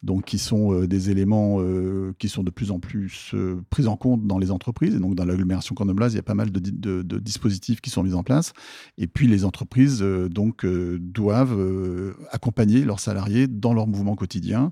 donc 0.04 0.26
qui 0.26 0.40
sont 0.40 0.74
euh, 0.74 0.88
des 0.88 1.12
éléments 1.12 1.58
euh, 1.60 2.14
qui 2.18 2.28
sont 2.28 2.44
de 2.44 2.50
plus 2.50 2.72
en 2.72 2.80
plus 2.80 3.32
euh, 3.34 3.62
pris 3.70 3.88
en 3.88 3.96
compte 3.96 4.26
dans 4.26 4.40
les 4.40 4.50
entreprises. 4.50 4.96
Et 4.96 5.00
donc, 5.00 5.16
dans 5.16 5.26
l'agglomération 5.26 5.76
grenobloise, 5.76 6.14
il 6.14 6.16
y 6.16 6.20
a 6.20 6.24
pas 6.24 6.34
mal 6.34 6.52
de, 6.52 7.20
dispositifs 7.20 7.82
qui 7.82 7.90
sont 7.90 8.04
mis 8.04 8.14
en 8.14 8.24
place. 8.24 8.54
Et 8.98 9.08
puis, 9.08 9.28
les 9.28 9.46
entreprises 9.46 10.02
donc 10.02 10.66
doivent 10.66 12.16
accompagner 12.32 12.84
leurs 12.84 13.00
salariés 13.00 13.48
dans 13.48 13.74
leur 13.74 13.88
mouvement 13.88 14.16
quotidien, 14.16 14.72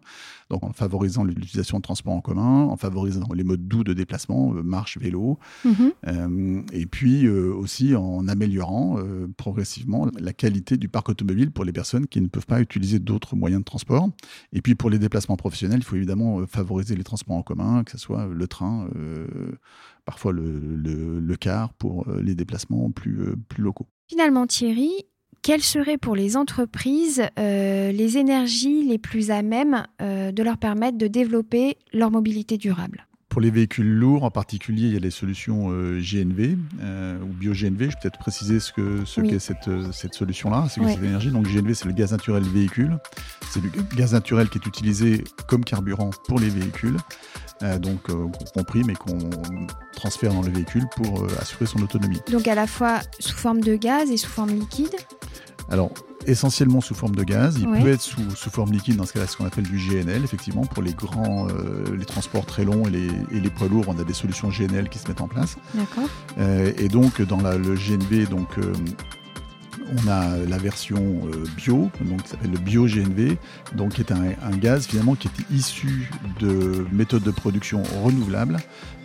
donc 0.49 0.63
en 0.63 0.73
favorisant 0.73 1.23
l'utilisation 1.23 1.77
de 1.77 1.83
transports 1.83 2.13
en 2.13 2.21
commun, 2.21 2.63
en 2.63 2.77
favorisant 2.77 3.27
les 3.33 3.43
modes 3.43 3.67
doux 3.67 3.83
de 3.83 3.93
déplacement, 3.93 4.53
marche, 4.63 4.97
vélo, 4.97 5.37
mhm. 5.63 6.63
et 6.73 6.85
puis 6.85 7.29
aussi 7.29 7.95
en 7.95 8.27
améliorant 8.27 8.97
progressivement 9.37 10.07
la 10.19 10.33
qualité 10.33 10.77
du 10.77 10.89
parc 10.89 11.09
automobile 11.09 11.51
pour 11.51 11.65
les 11.65 11.73
personnes 11.73 12.07
qui 12.07 12.21
ne 12.21 12.27
peuvent 12.27 12.47
pas 12.47 12.61
utiliser 12.61 12.99
d'autres 12.99 13.35
moyens 13.35 13.61
de 13.61 13.65
transport. 13.65 14.09
Et 14.53 14.61
puis, 14.61 14.75
pour 14.75 14.89
les 14.89 14.99
déplacements 14.99 15.18
professionnel, 15.25 15.79
il 15.79 15.83
faut 15.83 15.95
évidemment 15.95 16.39
euh, 16.39 16.45
favoriser 16.45 16.95
les 16.95 17.03
transports 17.03 17.35
en 17.35 17.41
commun, 17.41 17.83
que 17.83 17.91
ce 17.91 17.97
soit 17.97 18.27
le 18.27 18.47
train, 18.47 18.89
euh, 18.95 19.27
parfois 20.05 20.31
le, 20.33 21.35
car 21.39 21.73
pour 21.73 22.07
euh, 22.07 22.21
les 22.21 22.35
déplacements 22.35 22.91
plus, 22.91 23.35
plus 23.47 23.63
locaux. 23.63 23.87
Finalement, 24.07 24.47
Thierry, 24.47 24.91
quelles 25.41 25.61
seraient 25.61 25.97
pour 25.97 26.15
les 26.15 26.35
entreprises 26.35 27.23
les 27.37 28.17
énergies 28.17 28.83
les 28.83 28.97
plus 28.97 29.31
à 29.31 29.41
même 29.41 29.85
de 29.99 30.43
leur 30.43 30.57
permettre 30.57 30.97
de 30.97 31.07
développer 31.07 31.77
leur 31.93 32.11
mobilité 32.11 32.57
durable? 32.57 33.07
Pour 33.29 33.41
les 33.41 33.51
véhicules 33.51 33.87
lourds 33.93 34.23
en 34.23 34.31
particulier, 34.31 34.87
il 34.87 34.93
y 34.93 34.97
a 34.97 34.99
les 34.99 35.11
solutions 35.11 35.67
euh, 35.69 35.99
GNV 36.01 36.57
euh, 36.81 37.19
ou 37.21 37.27
bio-GNV. 37.27 37.77
Je 37.81 37.85
vais 37.85 37.93
peut-être 38.01 38.17
préciser 38.17 38.59
ce 38.59 38.73
qu'est 38.73 39.05
ce 39.05 39.21
Oui. 39.21 39.39
cette, 39.39 39.67
euh, 39.67 39.91
cette 39.91 40.15
solution-là, 40.15 40.65
c'est 40.69 40.81
Ouais. 40.81 40.93
cette 40.95 41.03
énergie. 41.03 41.29
Donc 41.29 41.45
GNV, 41.47 41.75
c'est 41.75 41.85
le 41.85 41.91
gaz 41.93 42.11
naturel 42.11 42.41
véhicule. 42.43 42.97
C'est 43.51 43.61
le 43.63 43.69
gaz 43.95 44.13
naturel 44.13 44.49
qui 44.49 44.57
est 44.57 44.65
utilisé 44.65 45.23
comme 45.47 45.63
carburant 45.63 46.09
pour 46.27 46.39
les 46.39 46.49
véhicules, 46.49 46.97
euh, 47.61 47.77
donc 47.77 48.07
compris, 48.55 48.83
mais 48.83 48.95
qu'on 48.95 49.17
transfère 49.93 50.33
dans 50.33 50.41
le 50.41 50.49
véhicule 50.51 50.85
pour 50.95 51.27
assurer 51.39 51.67
son 51.67 51.81
autonomie. 51.83 52.19
Donc 52.31 52.47
à 52.47 52.55
la 52.55 52.65
fois 52.65 52.99
sous 53.19 53.35
forme 53.37 53.61
de 53.61 53.75
gaz 53.75 54.09
et 54.09 54.17
sous 54.17 54.29
forme 54.29 54.49
liquide? 54.51 54.95
Alors, 55.69 55.91
essentiellement 56.25 56.81
sous 56.81 56.93
forme 56.95 57.15
de 57.15 57.23
gaz. 57.23 57.57
Il 57.59 57.67
peut 57.83 57.89
être 57.89 58.01
sous, 58.01 58.29
sous 58.35 58.49
forme 58.49 58.71
liquide, 58.71 58.95
dans 58.97 59.05
ce 59.05 59.13
cas-là, 59.13 59.27
ce 59.27 59.37
qu'on 59.37 59.45
appelle 59.45 59.63
du 59.65 59.77
GNL, 59.77 60.23
effectivement. 60.23 60.61
Pour 60.65 60.83
les 60.83 60.93
grands, 60.93 61.47
euh, 61.47 61.83
les 61.97 62.05
transports 62.05 62.45
très 62.45 62.65
longs 62.65 62.83
et 62.87 62.91
les, 62.91 63.07
et 63.31 63.39
les 63.39 63.49
poids 63.49 63.67
lourds, 63.67 63.85
on 63.87 63.97
a 63.99 64.03
des 64.03 64.13
solutions 64.13 64.49
GNL 64.49 64.89
qui 64.89 64.99
se 64.99 65.07
mettent 65.07 65.21
en 65.21 65.27
place. 65.27 65.55
D'accord. 65.73 66.09
Euh, 66.37 66.71
et 66.77 66.87
donc, 66.87 67.21
dans 67.21 67.41
la- 67.41 67.57
le 67.57 67.75
GNV, 67.75 68.25
donc, 68.27 68.57
euh, 68.57 68.73
on 69.97 70.07
a 70.07 70.37
la 70.37 70.57
version 70.57 71.21
euh, 71.25 71.45
bio, 71.57 71.89
qui 72.23 72.29
s'appelle 72.29 72.51
le 72.51 72.59
bio-GNV, 72.59 73.37
donc 73.75 73.93
qui 73.93 74.01
est 74.01 74.11
un, 74.11 74.57
gaz 74.57 74.87
finalement 74.87 75.15
qui 75.15 75.27
est 75.27 75.55
issu 75.55 76.09
de 76.39 76.85
méthodes 76.91 77.23
de 77.23 77.31
production 77.31 77.83
renouvelables, 78.03 78.57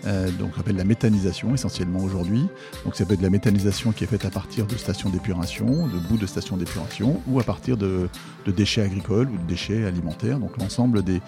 euh, 0.07 0.31
donc 0.33 0.53
on 0.57 0.61
appelle 0.61 0.77
la 0.77 0.85
méthanisation 0.85 1.55
essentiellement 1.55 2.01
aujourd'hui. 2.01 2.47
Donc 2.85 2.97
ça 2.97 3.05
peut 3.05 3.15
être 3.15 3.23
la 3.23 3.31
méthanisation 3.31 3.93
qui 3.93 4.05
est 4.05 4.07
faite 4.07 4.25
à 4.25 4.31
partir 4.31 4.67
de 4.67 4.75
stations 4.77 5.09
d'épuration, 5.09 5.87
de 5.87 5.99
bouts 5.99 6.19
de 6.19 6.27
stations 6.27 6.57
d'épuration, 6.57 7.21
ou 7.27 7.41
à 7.41 7.45
partir 7.45 7.77
de, 7.77 8.09
déchets 8.47 8.83
agricoles 8.83 9.29
ou 9.29 9.39
de 9.39 9.47
déchets 9.49 9.85
alimentaires, 9.85 10.39
donc 10.39 10.57
l'ensemble 10.59 11.03
des, 11.03 11.21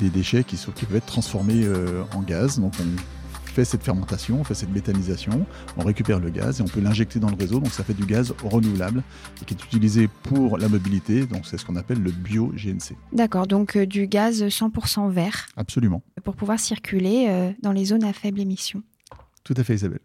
déchets 0.00 0.44
qui, 0.44 0.56
peuvent 0.56 0.96
être 0.96 1.06
transformés 1.06 1.64
euh, 1.64 2.02
en 2.14 2.22
gaz. 2.22 2.60
Fait 3.54 3.64
cette 3.64 3.84
fermentation, 3.84 4.40
on 4.40 4.44
fait 4.44 4.54
cette 4.54 4.70
méthanisation, 4.70 5.46
on 5.76 5.84
récupère 5.84 6.18
le 6.18 6.28
gaz 6.30 6.58
et 6.58 6.62
on 6.62 6.66
peut 6.66 6.80
l'injecter 6.80 7.20
dans 7.20 7.30
le 7.30 7.36
réseau, 7.36 7.60
donc 7.60 7.72
ça 7.72 7.84
fait 7.84 7.94
du 7.94 8.04
gaz 8.04 8.34
renouvelable 8.42 9.02
et 9.40 9.44
qui 9.44 9.54
est 9.54 9.64
utilisé 9.64 10.08
pour 10.24 10.58
la 10.58 10.68
mobilité, 10.68 11.24
donc 11.24 11.46
c'est 11.46 11.56
ce 11.56 11.64
qu'on 11.64 11.76
appelle 11.76 12.02
le 12.02 12.10
bio-GNC. 12.10 12.96
D'accord, 13.12 13.46
donc 13.46 13.76
euh, 13.76 13.86
du 13.86 14.08
gaz 14.08 14.42
100% 14.42 15.08
vert 15.10 15.46
Absolument. 15.56 16.02
pour 16.24 16.34
pouvoir 16.34 16.58
circuler 16.58 17.26
euh, 17.28 17.52
dans 17.62 17.70
les 17.70 17.84
zones 17.84 18.02
à 18.02 18.12
faible 18.12 18.40
émission. 18.40 18.82
Tout 19.44 19.54
à 19.56 19.62
fait 19.62 19.74
Isabelle. 19.74 20.00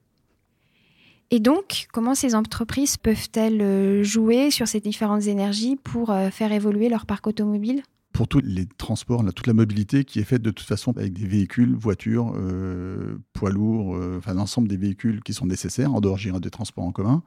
Et 1.32 1.40
donc, 1.40 1.88
comment 1.92 2.16
ces 2.16 2.36
entreprises 2.36 2.98
peuvent-elles 2.98 3.62
euh, 3.62 4.04
jouer 4.04 4.52
sur 4.52 4.68
ces 4.68 4.80
différentes 4.80 5.26
énergies 5.26 5.76
pour 5.76 6.14
faire 6.32 6.52
évoluer 6.52 6.88
leur 6.90 7.08
parc 7.08 7.26
automobile? 7.26 7.82
Pour 8.20 8.28
tous 8.28 8.42
les 8.44 8.66
transports, 8.66 9.24
toute 9.34 9.48
la 9.48 9.54
mobilité 9.54 10.04
qui 10.04 10.20
est 10.20 10.26
faite 10.26 10.42
de 10.42 10.52
toute 10.52 10.68
façon 10.68 10.92
avec 10.98 11.14
des 11.14 11.26
véhicules, 11.26 11.74
voitures, 11.74 12.34
euh, 12.36 13.18
poids 13.32 13.50
lourds, 13.50 13.96
euh, 13.96 14.18
enfin 14.18 14.34
l'ensemble 14.34 14.68
des 14.68 14.76
véhicules 14.76 15.22
qui 15.24 15.32
sont 15.34 15.46
nécessaires, 15.46 15.94
en 15.94 16.02
dehors 16.02 16.18
des 16.42 16.50
transports 16.50 16.84
en 16.84 16.92
commun. 16.92 17.24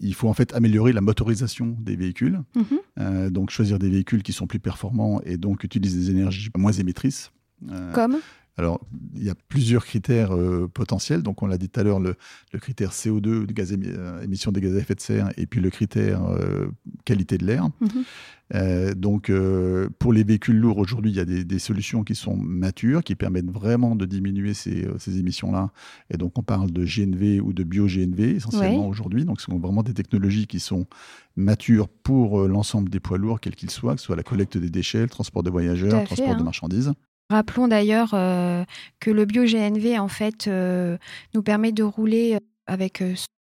Il 0.00 0.14
faut 0.14 0.28
en 0.28 0.34
fait 0.34 0.52
améliorer 0.54 0.92
la 0.92 1.02
motorisation 1.02 1.76
des 1.80 1.94
véhicules, 1.94 2.40
Mhm. 2.56 2.64
Euh, 2.98 3.30
donc 3.30 3.50
choisir 3.50 3.78
des 3.78 3.88
véhicules 3.90 4.24
qui 4.24 4.32
sont 4.32 4.48
plus 4.48 4.58
performants 4.58 5.20
et 5.24 5.36
donc 5.36 5.62
utilisent 5.62 5.94
des 5.94 6.10
énergies 6.10 6.50
moins 6.58 6.72
émettrices. 6.72 7.30
Euh, 7.70 7.92
Comme? 7.92 8.16
Alors, 8.56 8.80
il 9.14 9.22
y 9.22 9.30
a 9.30 9.36
plusieurs 9.36 9.84
critères 9.84 10.34
euh, 10.34 10.66
potentiels. 10.66 11.22
Donc, 11.22 11.44
on 11.44 11.46
l'a 11.46 11.58
dit 11.58 11.68
tout 11.68 11.78
à 11.78 11.84
l'heure, 11.84 12.00
le, 12.00 12.16
le 12.52 12.58
critère 12.58 12.90
CO2, 12.90 13.46
de 13.46 13.52
gaz 13.52 13.72
émi- 13.72 13.94
émission 14.24 14.50
des 14.50 14.60
gaz 14.60 14.74
à 14.74 14.78
effet 14.80 14.96
de 14.96 15.00
serre, 15.00 15.30
et 15.36 15.46
puis 15.46 15.60
le 15.60 15.70
critère 15.70 16.20
qualité 17.04 17.38
de 17.38 17.46
l'air. 17.46 17.68
Mhm. 17.80 18.02
Euh, 18.54 18.94
donc, 18.94 19.28
euh, 19.28 19.88
pour 19.98 20.12
les 20.12 20.24
véhicules 20.24 20.56
lourds, 20.56 20.78
aujourd'hui, 20.78 21.10
il 21.10 21.16
y 21.16 21.20
a 21.20 21.24
des, 21.24 21.44
des 21.44 21.58
solutions 21.58 22.02
qui 22.02 22.14
sont 22.14 22.36
matures, 22.36 23.02
qui 23.04 23.14
permettent 23.14 23.50
vraiment 23.50 23.94
de 23.94 24.06
diminuer 24.06 24.54
ces, 24.54 24.86
euh, 24.86 24.98
ces 24.98 25.18
émissions-là. 25.18 25.70
Et 26.10 26.16
donc, 26.16 26.38
on 26.38 26.42
parle 26.42 26.70
de 26.70 26.84
GNV 26.84 27.40
ou 27.40 27.52
de 27.52 27.62
bio-GNV 27.64 28.36
essentiellement 28.36 28.84
Ouais. 28.84 28.90
aujourd'hui. 28.90 29.24
Donc, 29.24 29.40
ce 29.40 29.46
sont 29.46 29.58
vraiment 29.58 29.82
des 29.82 29.94
technologies 29.94 30.46
qui 30.46 30.60
sont 30.60 30.86
matures 31.36 31.88
pour 31.88 32.48
l'ensemble 32.48 32.88
des 32.88 33.00
poids 33.00 33.18
lourds, 33.18 33.40
quels 33.40 33.54
qu'ils 33.54 33.70
soient, 33.70 33.94
que 33.94 34.00
ce 34.00 34.06
soit 34.06 34.16
la 34.16 34.22
collecte 34.22 34.56
des 34.56 34.70
déchets, 34.70 35.02
le 35.02 35.08
transport 35.08 35.42
de 35.42 35.50
voyageurs, 35.50 36.00
le 36.00 36.06
transport 36.06 36.34
de 36.34 36.40
hein. 36.40 36.44
marchandises. 36.44 36.92
Rappelons 37.30 37.68
d'ailleurs 37.68 38.10
que 38.10 39.10
le 39.10 39.24
bio-GNV, 39.26 39.98
en 39.98 40.08
fait, 40.08 40.48
nous 40.48 41.42
permet 41.42 41.72
de 41.72 41.82
rouler 41.82 42.38
avec 42.66 43.02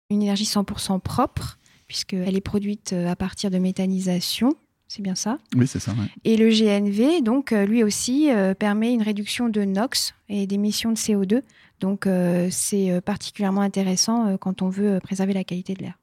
une 0.10 0.22
énergie 0.22 0.46
100% 0.46 1.01
propre, 1.01 1.58
puisqu'elle 1.88 2.36
est 2.36 2.41
produite 2.41 2.93
à 2.93 3.15
partir 3.15 3.50
de 3.50 3.58
méthanisation. 3.58 4.55
C'est 4.93 5.01
bien 5.01 5.15
ça? 5.15 5.38
Oui, 5.55 5.67
c'est 5.67 5.79
ça. 5.79 5.93
ouais. 5.93 6.07
Et 6.25 6.36
le 6.36 6.50
GNV, 6.50 7.21
donc, 7.21 7.53
euh, 7.53 7.65
lui 7.65 7.81
aussi, 7.81 8.29
euh, 8.29 8.53
permet 8.53 8.93
une 8.93 9.01
réduction 9.01 9.48
de 9.48 9.62
NOx 9.63 10.13
et 10.27 10.48
d'émissions 10.48 10.91
de 10.91 10.98
CO2. 10.98 11.43
Donc, 11.79 12.07
euh, 12.07 12.50
c'est 12.51 13.00
particulièrement 13.00 13.62
intéressant 13.62 14.36
quand 14.36 14.62
on 14.62 14.67
veut 14.67 15.00
préserver 15.01 15.31
la 15.31 15.45
qualité 15.45 15.75
de 15.75 15.83
l'air. 15.83 15.98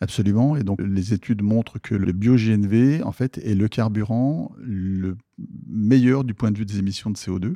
Absolument. 0.00 0.56
Et 0.56 0.64
donc, 0.64 0.80
les 0.82 1.14
études 1.14 1.42
montrent 1.42 1.78
que 1.78 1.94
le 1.94 2.10
bio-GNV, 2.10 3.04
en 3.04 3.12
fait, 3.12 3.38
est 3.38 3.54
le 3.54 3.68
carburant 3.68 4.50
le 4.58 5.16
meilleur 5.68 6.24
du 6.24 6.34
point 6.34 6.50
de 6.50 6.58
vue 6.58 6.66
des 6.66 6.80
émissions 6.80 7.10
de 7.10 7.16
CO2. 7.16 7.54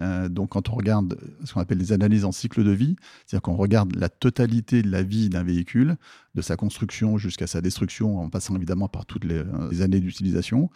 Euh, 0.00 0.28
donc, 0.28 0.50
quand 0.50 0.68
on 0.68 0.74
regarde 0.74 1.18
ce 1.44 1.52
qu'on 1.52 1.60
appelle 1.60 1.78
les 1.78 1.92
analyses 1.92 2.24
en 2.24 2.32
cycle 2.32 2.64
de 2.64 2.70
vie, 2.70 2.96
c'est-à-dire 3.26 3.42
qu'on 3.42 3.56
regarde 3.56 3.94
la 3.96 4.08
totalité 4.08 4.82
de 4.82 4.90
la 4.90 5.02
vie 5.02 5.28
d'un 5.28 5.42
véhicule, 5.42 5.96
de 6.34 6.42
sa 6.42 6.56
construction 6.56 7.18
jusqu'à 7.18 7.46
sa 7.46 7.60
destruction, 7.60 8.18
en 8.18 8.28
passant 8.28 8.56
évidemment 8.56 8.88
par 8.88 9.06
toutes 9.06 9.24
les, 9.24 9.38
euh, 9.38 9.82
années 9.82 10.00
d'utilisation, 10.00 10.70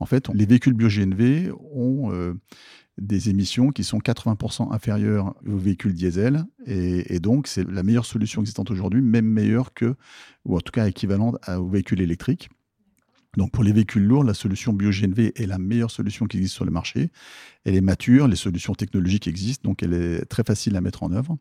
en 0.00 0.06
fait, 0.06 0.28
les 0.34 0.46
véhicules 0.46 0.74
bio-GNV 0.74 1.52
ont 1.72 2.12
euh, 2.12 2.34
des 2.98 3.28
émissions 3.28 3.70
qui 3.70 3.84
sont 3.84 3.98
80% 3.98 4.72
inférieures 4.72 5.34
aux 5.46 5.56
véhicules 5.56 5.94
diesel. 5.94 6.44
Et, 6.66 7.20
donc, 7.20 7.46
c'est 7.46 7.68
la 7.68 7.82
meilleure 7.82 8.06
solution 8.06 8.40
existante 8.40 8.70
aujourd'hui, 8.70 9.02
même 9.02 9.26
meilleure 9.26 9.74
que, 9.74 9.94
ou 10.44 10.56
en 10.56 10.60
tout 10.60 10.72
cas 10.72 10.86
équivalente 10.86 11.36
aux 11.48 11.68
véhicules 11.68 12.00
électriques. 12.00 12.48
Donc, 13.36 13.50
pour 13.50 13.64
les 13.64 13.72
véhicules 13.72 14.04
lourds, 14.04 14.24
la 14.24 14.34
solution 14.34 14.72
bio-GNV 14.72 15.32
est 15.36 15.46
la 15.46 15.58
meilleure 15.58 15.90
solution 15.90 16.26
qui 16.26 16.38
existe 16.38 16.54
sur 16.54 16.64
le 16.64 16.70
marché. 16.70 17.10
Elle 17.64 17.74
est 17.74 17.80
mature, 17.80 18.28
les 18.28 18.36
solutions 18.36 18.74
technologiques 18.74 19.26
existent, 19.26 19.68
donc 19.68 19.82
elle 19.82 19.92
est 19.92 20.24
très 20.24 20.44
facile 20.44 20.76
à 20.76 20.80
mettre 20.80 21.02
en 21.02 21.12
œuvre. 21.12 21.36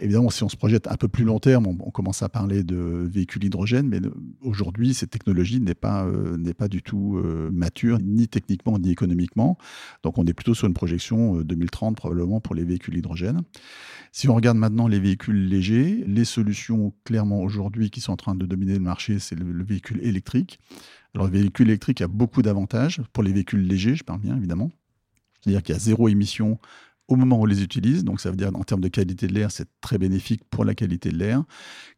Évidemment, 0.00 0.30
si 0.30 0.42
on 0.42 0.48
se 0.48 0.56
projette 0.56 0.88
un 0.88 0.96
peu 0.96 1.08
plus 1.08 1.24
long 1.24 1.38
terme, 1.38 1.66
on, 1.66 1.90
commence 1.90 2.22
à 2.22 2.30
parler 2.30 2.64
de 2.64 2.76
véhicules 2.76 3.44
hydrogène, 3.44 3.86
mais 3.86 4.00
euh, 4.00 4.10
aujourd'hui, 4.40 4.94
cette 4.94 5.10
technologie 5.10 5.60
n'est 5.60 5.74
pas, 5.74 6.06
euh, 6.06 6.52
pas 6.54 6.68
du 6.68 6.82
tout 6.82 7.18
euh, 7.18 7.50
mature, 7.52 7.98
ni 8.02 8.26
techniquement, 8.26 8.78
ni 8.78 8.90
économiquement. 8.90 9.58
Donc, 10.02 10.16
on 10.16 10.24
est 10.24 10.32
plutôt 10.32 10.54
sur 10.54 10.66
une 10.66 10.74
projection 10.74 11.40
euh, 11.40 11.44
2030 11.44 11.96
probablement 11.96 12.40
pour 12.40 12.54
les 12.54 12.64
véhicules 12.64 12.96
hydrogène. 12.96 13.42
Si 14.12 14.28
on 14.28 14.34
regarde 14.34 14.56
maintenant 14.56 14.88
les 14.88 14.98
véhicules 14.98 15.46
légers, 15.48 16.02
les 16.06 16.24
solutions 16.24 16.94
clairement 17.04 17.42
aujourd'hui 17.42 17.90
qui 17.90 18.00
sont 18.00 18.12
en 18.12 18.16
train 18.16 18.34
de 18.34 18.46
dominer 18.46 18.74
le 18.74 18.80
marché, 18.80 19.18
c'est 19.18 19.38
le 19.38 19.62
véhicule 19.62 20.00
électrique. 20.02 20.58
Alors, 21.14 21.26
le 21.26 21.32
véhicule 21.32 21.68
électrique 21.68 22.00
a 22.02 22.08
beaucoup 22.08 22.42
d'avantages 22.42 23.02
pour 23.12 23.22
les 23.22 23.32
véhicules 23.32 23.66
légers, 23.66 23.96
je 23.96 24.04
parle 24.04 24.20
bien 24.20 24.36
évidemment. 24.36 24.70
C'est-à-dire 25.40 25.62
qu'il 25.62 25.74
y 25.74 25.76
a 25.76 25.80
zéro 25.80 26.08
émission 26.08 26.58
au 27.08 27.16
moment 27.16 27.38
où 27.38 27.42
on 27.42 27.46
les 27.46 27.62
utilise. 27.62 28.04
Donc, 28.04 28.20
ça 28.20 28.30
veut 28.30 28.36
dire 28.36 28.50
en 28.54 28.62
termes 28.62 28.80
de 28.80 28.88
qualité 28.88 29.26
de 29.26 29.34
l'air, 29.34 29.50
c'est 29.50 29.68
très 29.80 29.98
bénéfique 29.98 30.42
pour 30.48 30.64
la 30.64 30.74
qualité 30.74 31.10
de 31.10 31.16
l'air. 31.16 31.42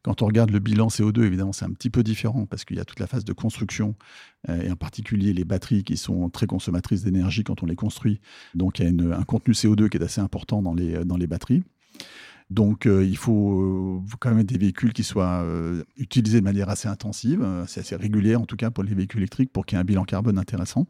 Quand 0.02 0.23
on 0.23 0.26
regarde 0.26 0.50
le 0.50 0.59
bilan 0.59 0.88
CO2, 0.88 1.23
évidemment, 1.25 1.52
c'est 1.52 1.66
un 1.66 1.73
petit 1.73 1.90
peu 1.90 2.02
différent 2.02 2.47
parce 2.47 2.64
qu'il 2.64 2.78
y 2.78 2.81
a 2.81 2.85
toute 2.85 2.99
la 2.99 3.07
phase 3.07 3.25
de 3.25 3.33
construction 3.35 3.95
euh, 4.49 4.62
et 4.62 4.71
en 4.71 4.76
particulier 4.76 5.35
les 5.35 5.45
batteries 5.45 5.85
qui 5.85 5.99
sont 5.99 6.31
très 6.31 6.47
consommatrices 6.47 7.04
d'énergie 7.04 7.45
quand 7.45 7.62
on 7.62 7.66
les 7.66 7.76
construit. 7.76 8.21
Donc, 8.54 8.78
il 8.78 8.85
y 8.85 9.12
a 9.12 9.19
un 9.19 9.25
contenu 9.25 9.52
CO2 9.52 9.90
qui 9.90 9.99
est 9.99 10.02
assez 10.02 10.23
important 10.23 10.62
dans 10.62 10.75
les, 10.75 11.04
dans 11.04 11.19
les 11.19 11.26
batteries. 11.26 11.62
Donc, 12.52 12.85
euh, 12.87 13.02
il 13.04 13.16
faut 13.16 13.62
euh, 13.62 14.00
quand 14.21 14.35
même 14.35 14.44
des 14.44 14.59
véhicules 14.59 14.92
qui 14.92 15.04
soient 15.04 15.42
euh, 15.42 15.82
utilisés 15.97 16.40
de 16.40 16.44
manière 16.44 16.68
assez 16.68 16.87
intensive, 16.87 17.47
c'est 17.66 17.80
assez 17.80 17.97
régulière 17.97 18.40
en 18.42 18.44
tout 18.47 18.56
cas 18.56 18.71
pour 18.71 18.85
les 18.85 18.94
véhicules 18.94 19.21
électriques, 19.21 19.50
pour 19.52 19.64
qu'il 19.64 19.76
y 19.76 19.78
ait 19.78 19.80
un 19.80 19.85
bilan 19.85 20.04
carbone 20.04 20.38
intéressant. 20.38 20.87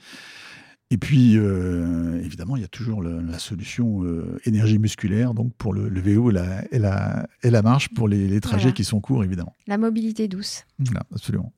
Et 0.91 0.99
puis, 0.99 1.39
euh, 1.39 2.21
évidemment, 2.23 2.57
il 2.57 2.63
y 2.63 2.65
a 2.65 2.69
toujours 2.69 3.01
le- 3.01 3.23
la 3.23 3.39
solution 3.39 4.03
euh, 4.05 4.39
énergie 4.45 4.79
musculaire, 4.79 5.35
donc 5.35 5.55
pour 5.55 5.73
le, 5.73 5.89
le 5.89 6.01
vélo 6.01 6.31
et 6.31 6.35
la, 6.35 6.65
et 6.73 6.79
la, 6.79 7.27
et 7.43 7.51
la 7.51 7.63
marche 7.63 7.89
pour 7.91 8.09
les, 8.09 8.27
les 8.29 8.41
trajets 8.41 8.65
Voilà. 8.65 8.73
qui 8.75 8.85
sont 8.85 9.01
courts, 9.01 9.23
évidemment. 9.25 9.55
La 9.69 9.79
mobilité 9.79 10.27
douce. 10.29 10.65
Voilà, 10.81 11.03
absolument. 11.15 11.53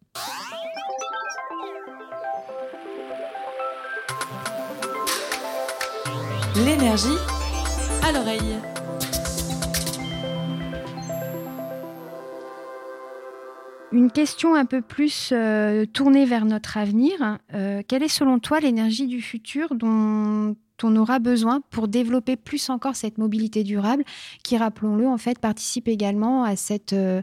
L'énergie 6.56 7.18
à 8.02 8.12
l'oreille. 8.12 8.56
Une 13.94 14.10
question 14.10 14.56
un 14.56 14.64
peu 14.64 14.82
plus 14.82 15.30
euh, 15.32 15.86
tournée 15.86 16.24
vers 16.26 16.46
notre 16.46 16.78
avenir. 16.78 17.38
Euh, 17.54 17.80
quelle 17.86 18.02
est 18.02 18.08
selon 18.08 18.40
toi 18.40 18.58
l'énergie 18.58 19.06
du 19.06 19.22
futur 19.22 19.76
dont 19.76 20.56
on 20.82 20.96
aura 20.96 21.20
besoin 21.20 21.60
pour 21.70 21.86
développer 21.86 22.34
plus 22.34 22.70
encore 22.70 22.96
cette 22.96 23.18
mobilité 23.18 23.62
durable 23.62 24.02
qui, 24.42 24.56
rappelons-le, 24.56 25.06
en 25.06 25.16
fait, 25.16 25.38
participe 25.38 25.86
également 25.86 26.42
à, 26.42 26.54
euh, 26.92 27.22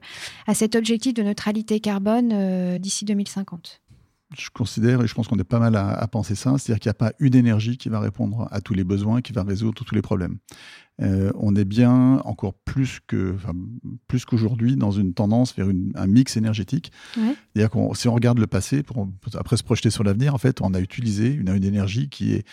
cet 0.53 0.75
objectif 0.77 1.13
de 1.13 1.23
neutralité 1.23 1.81
carbone 1.81 2.77
d'ici 2.77 3.03
2050 3.03 3.80
je 4.37 4.49
considère, 4.49 5.01
et 5.01 5.07
je 5.07 5.13
pense 5.13 5.27
qu'on 5.27 5.37
est 5.37 5.43
pas 5.43 5.59
mal 5.59 5.75
à, 5.75 6.07
penser 6.07 6.35
ça, 6.35 6.57
c'est-à-dire 6.57 6.79
qu'il 6.79 6.89
n'y 6.89 6.91
a 6.91 6.95
pas 6.95 7.13
une 7.19 7.35
énergie 7.35 7.77
qui 7.77 7.89
va 7.89 7.99
répondre 7.99 8.47
à 8.51 8.61
tous 8.61 8.73
les 8.73 8.83
besoins, 8.83 9.21
qui 9.21 9.33
va 9.33 9.43
résoudre 9.43 9.83
tous 9.83 9.93
les 9.93 10.01
problèmes. 10.01 10.37
Euh, 11.01 11.31
on 11.35 11.55
est 11.55 11.65
bien 11.65 12.19
encore 12.25 12.53
plus 12.53 12.99
que 13.07 13.35
plus 14.07 14.25
qu'aujourd'hui 14.25 14.75
dans 14.75 14.91
une 14.91 15.13
tendance 15.13 15.55
vers 15.55 15.67
un 15.95 16.07
mix 16.07 16.37
énergétique. 16.37 16.91
C'est-à-dire 17.15 17.69
qu'on 17.69 17.93
si 17.93 18.07
on 18.07 18.13
regarde 18.13 18.39
le 18.39 18.47
passé, 18.47 18.83
pour 18.83 19.07
après 19.33 19.57
se 19.57 19.63
projeter 19.63 19.89
sur 19.89 20.03
l'avenir, 20.03 20.35
en 20.35 20.37
fait, 20.37 20.61
on 20.61 20.73
a 20.73 20.79
utilisé 20.79 21.33
une, 21.33 21.49
une 21.49 21.63
énergie 21.63 22.09
qui 22.09 22.33
est 22.33 22.45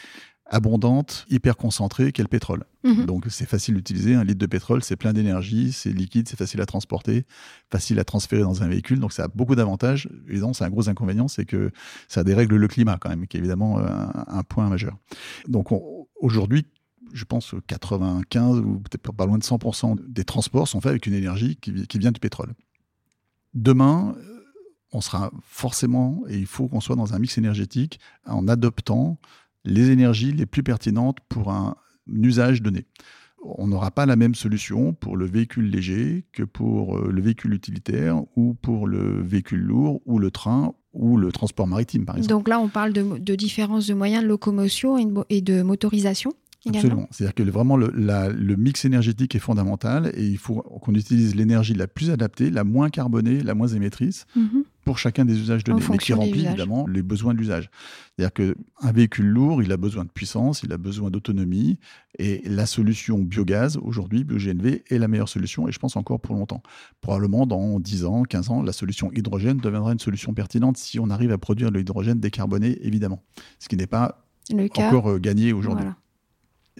abondante, 0.48 1.26
hyper 1.30 1.56
concentrée, 1.56 2.12
qu'est 2.12 2.22
le 2.22 2.28
pétrole. 2.28 2.64
Mhm. 2.84 3.06
Donc 3.06 3.26
c'est 3.28 3.46
facile 3.46 3.74
d'utiliser. 3.74 4.14
Un 4.14 4.24
litre 4.24 4.38
de 4.38 4.46
pétrole, 4.46 4.82
c'est 4.82 4.96
plein 4.96 5.12
d'énergie, 5.12 5.72
c'est 5.72 5.90
liquide, 5.90 6.28
c'est 6.28 6.38
facile 6.38 6.60
à 6.60 6.66
transporter, 6.66 7.26
facile 7.70 7.98
à 7.98 8.04
transférer 8.04 8.42
dans 8.42 8.62
un 8.62 8.68
véhicule. 8.68 8.98
Donc 8.98 9.12
ça 9.12 9.24
a 9.24 9.28
beaucoup 9.28 9.54
d'avantages. 9.54 10.08
Évidemment, 10.28 10.54
c'est 10.54 10.64
un 10.64 10.70
gros 10.70 10.88
inconvénient, 10.88 11.28
c'est 11.28 11.44
que 11.44 11.70
ça 12.08 12.24
dérègle 12.24 12.56
le 12.56 12.68
climat 12.68 12.98
quand 13.00 13.10
même, 13.10 13.26
qui 13.26 13.36
est 13.36 13.40
évidemment 13.40 13.78
euh, 13.78 13.86
un, 14.26 14.42
point 14.42 14.68
majeur. 14.68 14.96
Donc 15.46 15.68
aujourd'hui, 16.20 16.66
je 17.12 17.24
pense 17.24 17.54
95 17.66 18.58
ou 18.58 18.80
peut-être 18.80 19.12
pas 19.12 19.26
loin 19.26 19.38
de 19.38 19.44
100% 19.44 19.96
des 20.08 20.24
transports 20.24 20.68
sont 20.68 20.80
faits 20.80 20.90
avec 20.90 21.06
une 21.06 21.14
énergie 21.14 21.56
qui, 21.56 21.86
qui 21.86 21.98
vient 21.98 22.12
du 22.12 22.20
pétrole. 22.20 22.54
Demain, 23.54 24.14
on 24.92 25.00
sera 25.00 25.30
forcément, 25.42 26.22
et 26.28 26.38
il 26.38 26.46
faut 26.46 26.68
qu'on 26.68 26.80
soit 26.80 26.96
dans 26.96 27.14
un 27.14 27.18
mix 27.18 27.36
énergétique 27.36 28.00
en 28.26 28.48
adoptant 28.48 29.18
les 29.68 29.90
énergies 29.90 30.32
les 30.32 30.46
plus 30.46 30.62
pertinentes 30.62 31.18
pour 31.28 31.50
un 31.52 31.76
usage 32.10 32.62
donné. 32.62 32.86
On 33.44 33.68
n'aura 33.68 33.92
pas 33.92 34.04
la 34.04 34.16
même 34.16 34.34
solution 34.34 34.92
pour 34.92 35.16
le 35.16 35.24
véhicule 35.24 35.70
léger 35.70 36.24
que 36.32 36.42
pour 36.42 36.96
euh, 36.96 37.10
le 37.12 37.22
véhicule 37.22 37.54
utilitaire 37.54 38.20
ou 38.34 38.54
pour 38.54 38.88
le 38.88 39.22
véhicule 39.22 39.60
lourd 39.60 40.00
ou 40.06 40.18
le 40.18 40.30
train 40.32 40.74
ou 40.92 41.16
le 41.16 41.30
transport 41.30 41.68
maritime, 41.68 42.04
par 42.04 42.16
exemple. 42.16 42.30
Donc 42.30 42.48
là, 42.48 42.58
on 42.58 42.68
parle 42.68 42.92
de, 42.92 43.18
de 43.18 43.34
différence 43.36 43.86
de 43.86 43.94
moyens 43.94 44.24
de 44.24 44.28
locomotion 44.28 44.98
et 45.28 45.40
de 45.40 45.62
motorisation 45.62 46.32
Absolument. 46.68 47.08
C'est-à-dire 47.10 47.34
que 47.34 47.42
vraiment 47.42 47.76
le, 47.76 47.90
le, 47.90 48.56
mix 48.56 48.84
énergétique 48.84 49.34
est 49.34 49.40
fondamental 49.40 50.10
et 50.14 50.24
il 50.26 50.38
faut 50.38 50.62
qu'on 50.62 50.94
utilise 50.94 51.34
l'énergie 51.34 51.74
la 51.74 51.86
plus 51.86 52.10
adaptée, 52.10 52.50
la 52.50 52.64
moins 52.64 52.90
carbonée, 52.90 53.40
la 53.40 53.54
moins 53.54 53.68
émettrice 53.68 54.26
mhm. 54.36 54.64
pour 54.84 54.98
chacun 54.98 55.24
des 55.24 55.38
usages 55.38 55.64
donnés, 55.64 55.82
mais 55.90 55.98
qui 55.98 56.12
remplit 56.12 56.46
évidemment 56.46 56.86
les 56.86 57.02
besoins 57.02 57.34
de 57.34 57.38
l'usage. 57.38 57.70
C'est-à-dire 58.16 58.32
qu'un 58.32 58.92
véhicule 58.92 59.26
lourd, 59.26 59.62
il 59.62 59.72
a 59.72 59.76
besoin 59.76 60.04
de 60.04 60.10
puissance, 60.10 60.62
il 60.62 60.72
a 60.72 60.78
besoin 60.78 61.10
d'autonomie 61.10 61.78
et 62.18 62.42
la 62.44 62.66
solution 62.66 63.18
biogaz 63.18 63.78
aujourd'hui, 63.80 64.24
BioGNV, 64.24 64.82
est 64.88 64.98
la 64.98 65.08
meilleure 65.08 65.28
solution 65.28 65.68
et 65.68 65.72
je 65.72 65.78
pense 65.78 65.96
encore 65.96 66.20
pour 66.20 66.34
longtemps. 66.34 66.62
Probablement 67.00 67.46
dans 67.46 67.78
10 67.80 68.04
ans, 68.04 68.22
15 68.24 68.50
ans, 68.50 68.62
la 68.62 68.72
solution 68.72 69.10
hydrogène 69.12 69.58
deviendra 69.58 69.92
une 69.92 70.00
solution 70.00 70.34
pertinente 70.34 70.76
si 70.76 70.98
on 70.98 71.10
arrive 71.10 71.32
à 71.32 71.38
produire 71.38 71.70
le 71.70 71.80
hydrogène 71.80 72.20
décarboné, 72.20 72.78
évidemment. 72.86 73.22
Ce 73.58 73.68
qui 73.68 73.76
n'est 73.76 73.86
pas 73.86 74.24
encore 74.76 75.10
euh, 75.10 75.18
gagné 75.18 75.52
aujourd'hui 75.52 75.86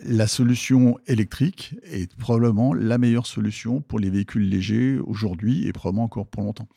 la 0.04 0.26
solution 0.26 0.98
électrique 1.06 1.74
est 1.82 2.14
probablement 2.16 2.74
la 2.74 2.98
meilleure 2.98 3.26
solution 3.26 3.80
pour 3.80 3.98
les 3.98 4.10
véhicules 4.10 4.48
légers 4.48 4.98
aujourd'hui 4.98 5.66
et 5.66 5.72
probablement 5.72 6.04
encore 6.04 6.26
pour 6.26 6.42
longtemps. 6.42 6.68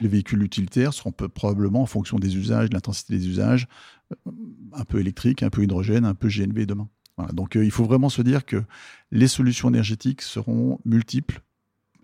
Les 0.00 0.08
véhicules 0.08 0.42
utilitaires 0.42 0.94
seront 0.94 1.12
probablement 1.12 1.82
en 1.82 1.86
fonction 1.86 2.18
des 2.18 2.36
usages, 2.36 2.68
de 2.68 2.74
l'intensité 2.74 3.16
des 3.16 3.28
usages, 3.28 3.66
euh, 4.12 4.30
un 4.72 4.84
peu 4.84 5.00
électrique, 5.00 5.42
un 5.42 5.50
peu 5.50 5.62
hydrogène, 5.62 6.04
un 6.04 6.14
peu 6.14 6.28
GNV 6.28 6.66
demain. 6.66 6.88
Donc 7.32 7.56
euh, 7.56 7.64
il 7.64 7.70
faut 7.70 7.84
vraiment 7.84 8.08
se 8.08 8.22
dire 8.22 8.44
que 8.44 8.62
les 9.10 9.28
solutions 9.28 9.68
énergétiques 9.68 10.22
seront 10.22 10.78
multiples 10.84 11.42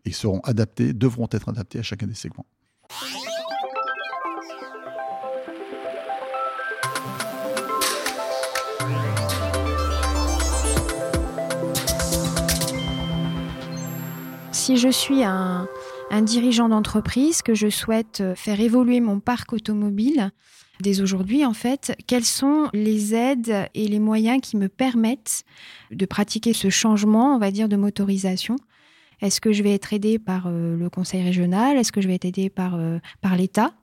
et 0.04 0.12
seront 0.12 0.40
adaptées, 0.40 0.92
devront 0.92 1.28
être 1.30 1.48
adaptées 1.48 1.78
à 1.78 1.82
chacun 1.82 2.06
des 2.06 2.14
segments. 2.14 2.46
Si 14.64 14.78
je 14.78 14.88
suis 14.88 15.22
un, 15.24 15.68
dirigeant 16.22 16.70
d'entreprise, 16.70 17.42
que 17.42 17.52
je 17.52 17.68
souhaite 17.68 18.22
euh, 18.22 18.34
faire 18.34 18.60
évoluer 18.60 19.00
mon 19.00 19.20
parc 19.20 19.52
automobile, 19.52 20.30
dès 20.80 21.02
aujourd'hui, 21.02 21.44
en 21.44 21.52
fait, 21.52 21.94
quelles 22.06 22.24
sont 22.24 22.70
les 22.72 23.14
aides 23.14 23.68
et 23.74 23.86
les 23.88 24.00
moyens 24.00 24.40
qui 24.40 24.56
me 24.56 24.70
permettent 24.70 25.44
de 25.90 26.06
pratiquer 26.06 26.54
ce 26.54 26.70
changement, 26.70 27.36
on 27.36 27.38
va 27.38 27.50
dire, 27.50 27.68
de 27.68 27.76
motorisation? 27.76 28.56
Est-ce 29.20 29.42
que 29.42 29.52
je 29.52 29.62
vais 29.62 29.74
être 29.74 29.92
aidé 29.92 30.18
par 30.18 30.46
euh, 30.46 30.78
le 30.78 30.88
conseil 30.88 31.22
régional? 31.22 31.76
Est-ce 31.76 31.92
que 31.92 32.00
je 32.00 32.08
vais 32.08 32.14
être 32.14 32.24
aidé 32.24 32.48
par, 32.48 32.76
euh, 32.76 33.00
par 33.20 33.36
l'État? 33.36 33.74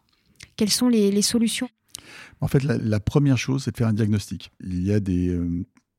Quelles 0.55 0.71
sont 0.71 0.87
les, 0.87 1.21
solutions? 1.21 1.69
En 2.39 2.47
fait, 2.47 2.63
la, 2.63 2.99
première 2.99 3.37
chose, 3.37 3.65
c'est 3.65 3.71
de 3.71 3.77
faire 3.77 3.87
un 3.87 3.93
diagnostic. 3.93 4.49
Il 4.63 4.81
y 4.83 4.91
a 4.91 4.99
des, 4.99 5.39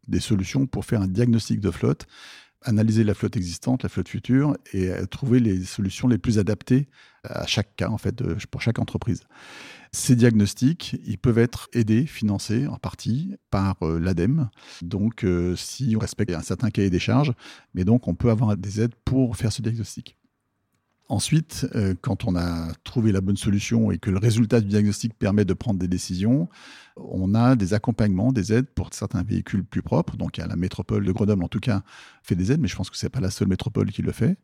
des 0.08 0.20
solutions 0.20 0.66
pour 0.66 0.84
faire 0.84 1.02
un 1.02 1.08
diagnostic 1.08 1.60
de 1.60 1.70
flotte 1.70 2.08
analyser 2.64 3.04
la 3.04 3.14
flotte 3.14 3.36
existante, 3.36 3.82
la 3.82 3.88
flotte 3.88 4.08
future, 4.08 4.56
et 4.72 4.90
euh, 4.90 5.06
trouver 5.06 5.40
les 5.40 5.64
solutions 5.64 6.08
les 6.08 6.18
plus 6.18 6.38
adaptées 6.38 6.88
à 7.24 7.46
chaque 7.46 7.76
cas, 7.76 7.88
en 7.88 7.98
fait, 7.98 8.22
pour 8.46 8.62
chaque 8.62 8.78
entreprise. 8.78 9.22
Ces 9.92 10.16
diagnostics, 10.16 10.96
ils 11.04 11.18
peuvent 11.18 11.38
être 11.38 11.68
aidés, 11.72 12.06
financés 12.06 12.66
en 12.66 12.78
partie 12.78 13.36
par 13.50 13.76
euh, 13.82 14.00
l'ADEME. 14.00 14.48
Donc, 14.80 15.24
euh, 15.24 15.54
si 15.54 15.94
on 15.96 16.00
respecte 16.00 16.32
un 16.32 16.42
certain 16.42 16.70
cahier 16.70 16.90
des 16.90 16.98
charges, 16.98 17.32
mais 17.74 17.84
donc 17.84 18.08
on 18.08 18.14
peut 18.14 18.30
avoir 18.30 18.56
des 18.56 18.80
aides 18.80 18.94
pour 19.04 19.36
faire 19.36 19.52
ce 19.52 19.62
diagnostic. 19.62 20.16
Ensuite, 21.08 21.66
quand 22.00 22.24
on 22.24 22.36
a 22.36 22.72
trouvé 22.84 23.12
la 23.12 23.20
bonne 23.20 23.36
solution 23.36 23.90
et 23.90 23.98
que 23.98 24.08
le 24.08 24.16
résultat 24.16 24.62
du 24.62 24.68
diagnostic 24.68 25.12
permet 25.12 25.44
de 25.44 25.52
prendre 25.52 25.78
des 25.78 25.88
décisions, 25.88 26.48
on 26.96 27.34
a 27.34 27.56
des 27.56 27.74
accompagnements, 27.74 28.32
des 28.32 28.52
aides 28.52 28.68
pour 28.68 28.92
certains 28.92 29.22
véhicules 29.22 29.64
plus 29.64 29.82
propres. 29.82 30.16
Donc, 30.16 30.36
la 30.36 30.56
métropole 30.56 31.04
de 31.04 31.12
Grenoble, 31.12 31.44
en 31.44 31.48
tout 31.48 31.60
cas, 31.60 31.82
fait 32.22 32.36
des 32.36 32.52
aides, 32.52 32.60
mais 32.60 32.68
je 32.68 32.76
pense 32.76 32.90
que 32.90 32.96
ce 32.96 33.06
n'est 33.06 33.10
pas 33.10 33.20
la 33.20 33.30
seule 33.30 33.48
métropole 33.48 33.90
qui 33.90 34.02
le 34.02 34.12
fait. 34.12 34.36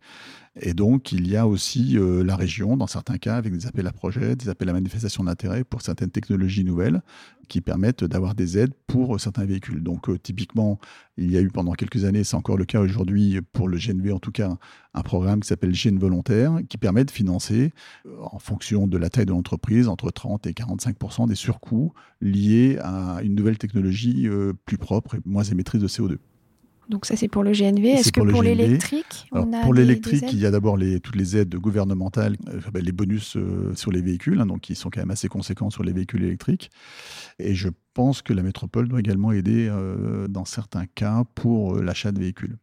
Et 0.61 0.75
donc, 0.75 1.13
il 1.13 1.29
y 1.29 1.37
a 1.37 1.47
aussi 1.47 1.97
euh, 1.97 2.25
la 2.25 2.35
région, 2.35 2.77
dans 2.77 2.87
certains 2.87 3.19
cas, 3.19 3.37
avec 3.37 3.53
des 3.53 3.67
appels 3.67 3.87
à 3.87 3.93
projets, 3.93 4.35
des 4.35 4.49
appels 4.49 4.69
à 4.69 4.73
manifestation 4.73 5.25
d'intérêt 5.25 5.63
pour 5.63 5.83
certaines 5.83 6.11
technologies 6.11 6.65
nouvelles 6.65 7.03
qui 7.49 7.61
permettent 7.61 8.05
d'avoir 8.05 8.35
des 8.35 8.59
aides 8.59 8.75
pour 8.87 9.15
euh, 9.15 9.19
certains 9.19 9.45
véhicules. 9.45 9.83
Donc, 9.83 10.09
euh, 10.09 10.19
typiquement, 10.19 10.81
il 11.17 11.31
y 11.31 11.37
a 11.37 11.41
eu 11.41 11.49
pendant 11.49 11.73
quelques 11.73 12.05
années, 12.05 12.25
c'est 12.25 12.37
encore 12.37 12.57
le 12.57 12.65
cas 12.65 12.81
aujourd'hui 12.81 13.41
pour 13.53 13.69
le 13.69 13.79
GNV, 13.79 14.13
en 14.13 14.19
tout 14.19 14.33
cas, 14.33 14.57
un 14.95 15.03
programme 15.03 15.41
qui 15.41 15.49
s'appelle 15.49 15.73
GN 15.73 15.99
Volontaire, 15.99 16.59
qui 16.69 16.77
permet 16.77 17.05
de 17.05 17.11
financer, 17.11 17.73
en 18.21 18.39
fonction 18.39 18.87
de 18.87 18.99
la 18.99 19.11
taille 19.11 19.27
de 19.27 19.33
l'entreprise, 19.33 19.87
entre 19.87 20.11
30 20.11 20.47
et 20.47 20.53
45% 20.53 21.29
des 21.29 21.35
surcoûts 21.35 21.93
liés 22.21 22.38
à 22.81 23.21
une 23.23 23.35
nouvelle 23.35 23.59
technologie 23.59 24.29
plus 24.65 24.79
propre 24.79 25.17
et 25.17 25.21
moins 25.25 25.45
émettrice 25.45 25.81
de 25.81 25.89
CO2. 25.89 26.19
Donc 26.89 27.05
ça 27.05 27.17
c'est 27.17 27.29
pour 27.29 27.43
le 27.43 27.53
GNV. 27.53 27.87
Est-ce 27.87 28.13
que 28.13 28.21
pour, 28.21 28.43
l'électrique 28.43 29.29
Pour 29.63 29.75
l'électrique, 29.75 30.33
il 30.33 30.39
y 30.39 30.47
a 30.47 30.51
d'abord 30.51 30.77
les, 30.77 31.01
toutes 31.01 31.17
les 31.17 31.37
aides 31.37 31.55
gouvernementales, 31.55 32.37
euh, 32.49 32.61
ben, 32.73 32.83
les 32.83 32.93
bonus 32.93 33.37
euh, 33.37 33.75
sur 33.75 33.93
les 33.93 34.01
véhicules, 34.01 34.41
hein, 34.41 34.47
donc 34.47 34.61
qui 34.63 34.75
sont 34.75 34.89
quand 34.89 35.01
même 35.01 35.11
assez 35.11 35.29
conséquents 35.29 35.69
sur 35.69 35.85
les 35.85 35.93
véhicules 35.93 36.25
électriques. 36.25 36.71
Et 37.39 37.55
je 37.55 37.69
pense 37.93 38.23
que 38.23 38.33
la 38.33 38.43
métropole 38.43 38.89
doit 38.89 39.01
également 39.01 39.33
aider 39.33 39.69
euh, 39.71 40.29
dans 40.29 40.47
certains 40.47 40.87
cas 40.87 41.25
pour 41.35 41.77
l'achat 41.77 42.11
de 42.11 42.19
véhicules. 42.19 42.57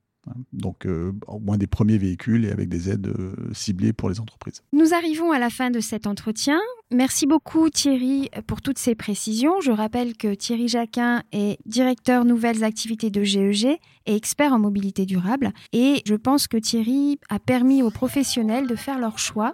Donc, 0.54 0.88
au 1.28 1.40
moins 1.40 1.58
des 1.58 1.68
premiers 1.68 1.98
véhicules 1.98 2.46
et 2.46 2.52
avec 2.52 2.70
des 2.70 2.90
aides 2.90 3.12
ciblées 3.54 3.94
pour 3.94 4.10
les 4.10 4.20
entreprises. 4.20 4.62
Nous 4.74 4.94
arrivons 4.94 5.32
à 5.32 5.40
la 5.40 5.50
fin 5.50 5.70
de 5.72 5.80
cet 5.80 6.08
entretien. 6.08 6.60
Merci 6.92 7.26
beaucoup 7.26 7.70
Thierry 7.70 8.30
pour 8.48 8.62
toutes 8.62 8.78
ces 8.78 8.96
précisions. 8.96 9.60
Je 9.62 9.72
rappelle 9.72 10.16
que 10.16 10.34
Thierry 10.34 10.68
Jacquin 10.68 11.24
est 11.32 11.58
directeur 11.66 12.26
nouvelles 12.26 12.64
activités 12.64 13.10
de 13.10 13.24
GEG 13.24 13.66
e 13.66 13.78
et 14.06 14.16
expert 14.16 14.54
en 14.54 14.60
mobilité 14.60 15.06
durable. 15.06 15.52
Et 15.74 16.02
je 16.06 16.16
pense 16.16 16.48
que 16.48 16.58
Thierry 16.58 17.20
a 17.30 17.40
permis 17.40 17.82
aux 17.82 17.92
professionnels 17.92 18.68
de 18.68 18.76
faire 18.76 19.00
leur 19.00 19.18
choix 19.18 19.52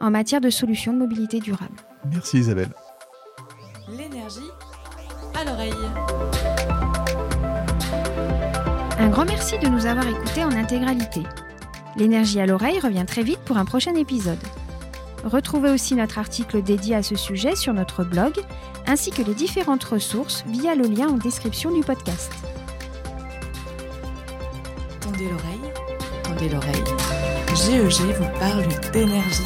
en 0.00 0.10
matière 0.10 0.40
de 0.40 0.50
solutions 0.50 0.92
de 0.92 0.98
mobilité 0.98 1.40
durable. 1.40 1.76
Merci 2.10 2.38
Isabelle. 2.38 2.70
L'énergie 3.88 4.50
à 5.34 5.44
l'oreille. 5.44 6.55
Un 8.98 9.08
grand 9.10 9.26
merci 9.26 9.58
de 9.58 9.68
nous 9.68 9.86
avoir 9.86 10.08
écoutés 10.08 10.44
en 10.44 10.52
intégralité. 10.52 11.22
L'énergie 11.96 12.40
à 12.40 12.46
l'oreille 12.46 12.80
revient 12.80 13.04
très 13.06 13.22
vite 13.22 13.40
pour 13.40 13.58
un 13.58 13.66
prochain 13.66 13.94
épisode. 13.94 14.38
Retrouvez 15.24 15.70
aussi 15.70 15.94
notre 15.94 16.18
article 16.18 16.62
dédié 16.62 16.94
à 16.94 17.02
ce 17.02 17.14
sujet 17.14 17.56
sur 17.56 17.74
notre 17.74 18.04
blog, 18.04 18.32
ainsi 18.86 19.10
que 19.10 19.22
les 19.22 19.34
différentes 19.34 19.84
ressources 19.84 20.44
via 20.46 20.74
le 20.74 20.84
lien 20.84 21.08
en 21.08 21.18
description 21.18 21.72
du 21.72 21.82
podcast. 21.82 22.32
Tendez 25.00 25.28
l'oreille, 25.28 25.72
tendez 26.22 26.48
l'oreille. 26.48 26.84
GEG 27.54 28.00
e 28.00 28.12
vous 28.14 28.38
parle 28.38 28.64
d'énergie. 28.92 29.42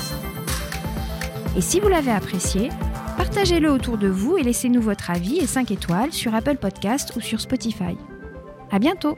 Et 1.56 1.60
si 1.60 1.80
vous 1.80 1.88
l'avez 1.88 2.12
apprécié, 2.12 2.68
partagez-le 3.16 3.70
autour 3.70 3.98
de 3.98 4.08
vous 4.08 4.36
et 4.38 4.42
laissez-nous 4.42 4.80
votre 4.80 5.10
avis 5.10 5.38
et 5.38 5.46
5 5.46 5.72
étoiles 5.72 6.12
sur 6.12 6.34
Apple 6.34 6.56
Podcast 6.56 7.12
ou 7.16 7.20
sur 7.20 7.40
Spotify. 7.40 7.96
À 8.70 8.78
bientôt! 8.78 9.16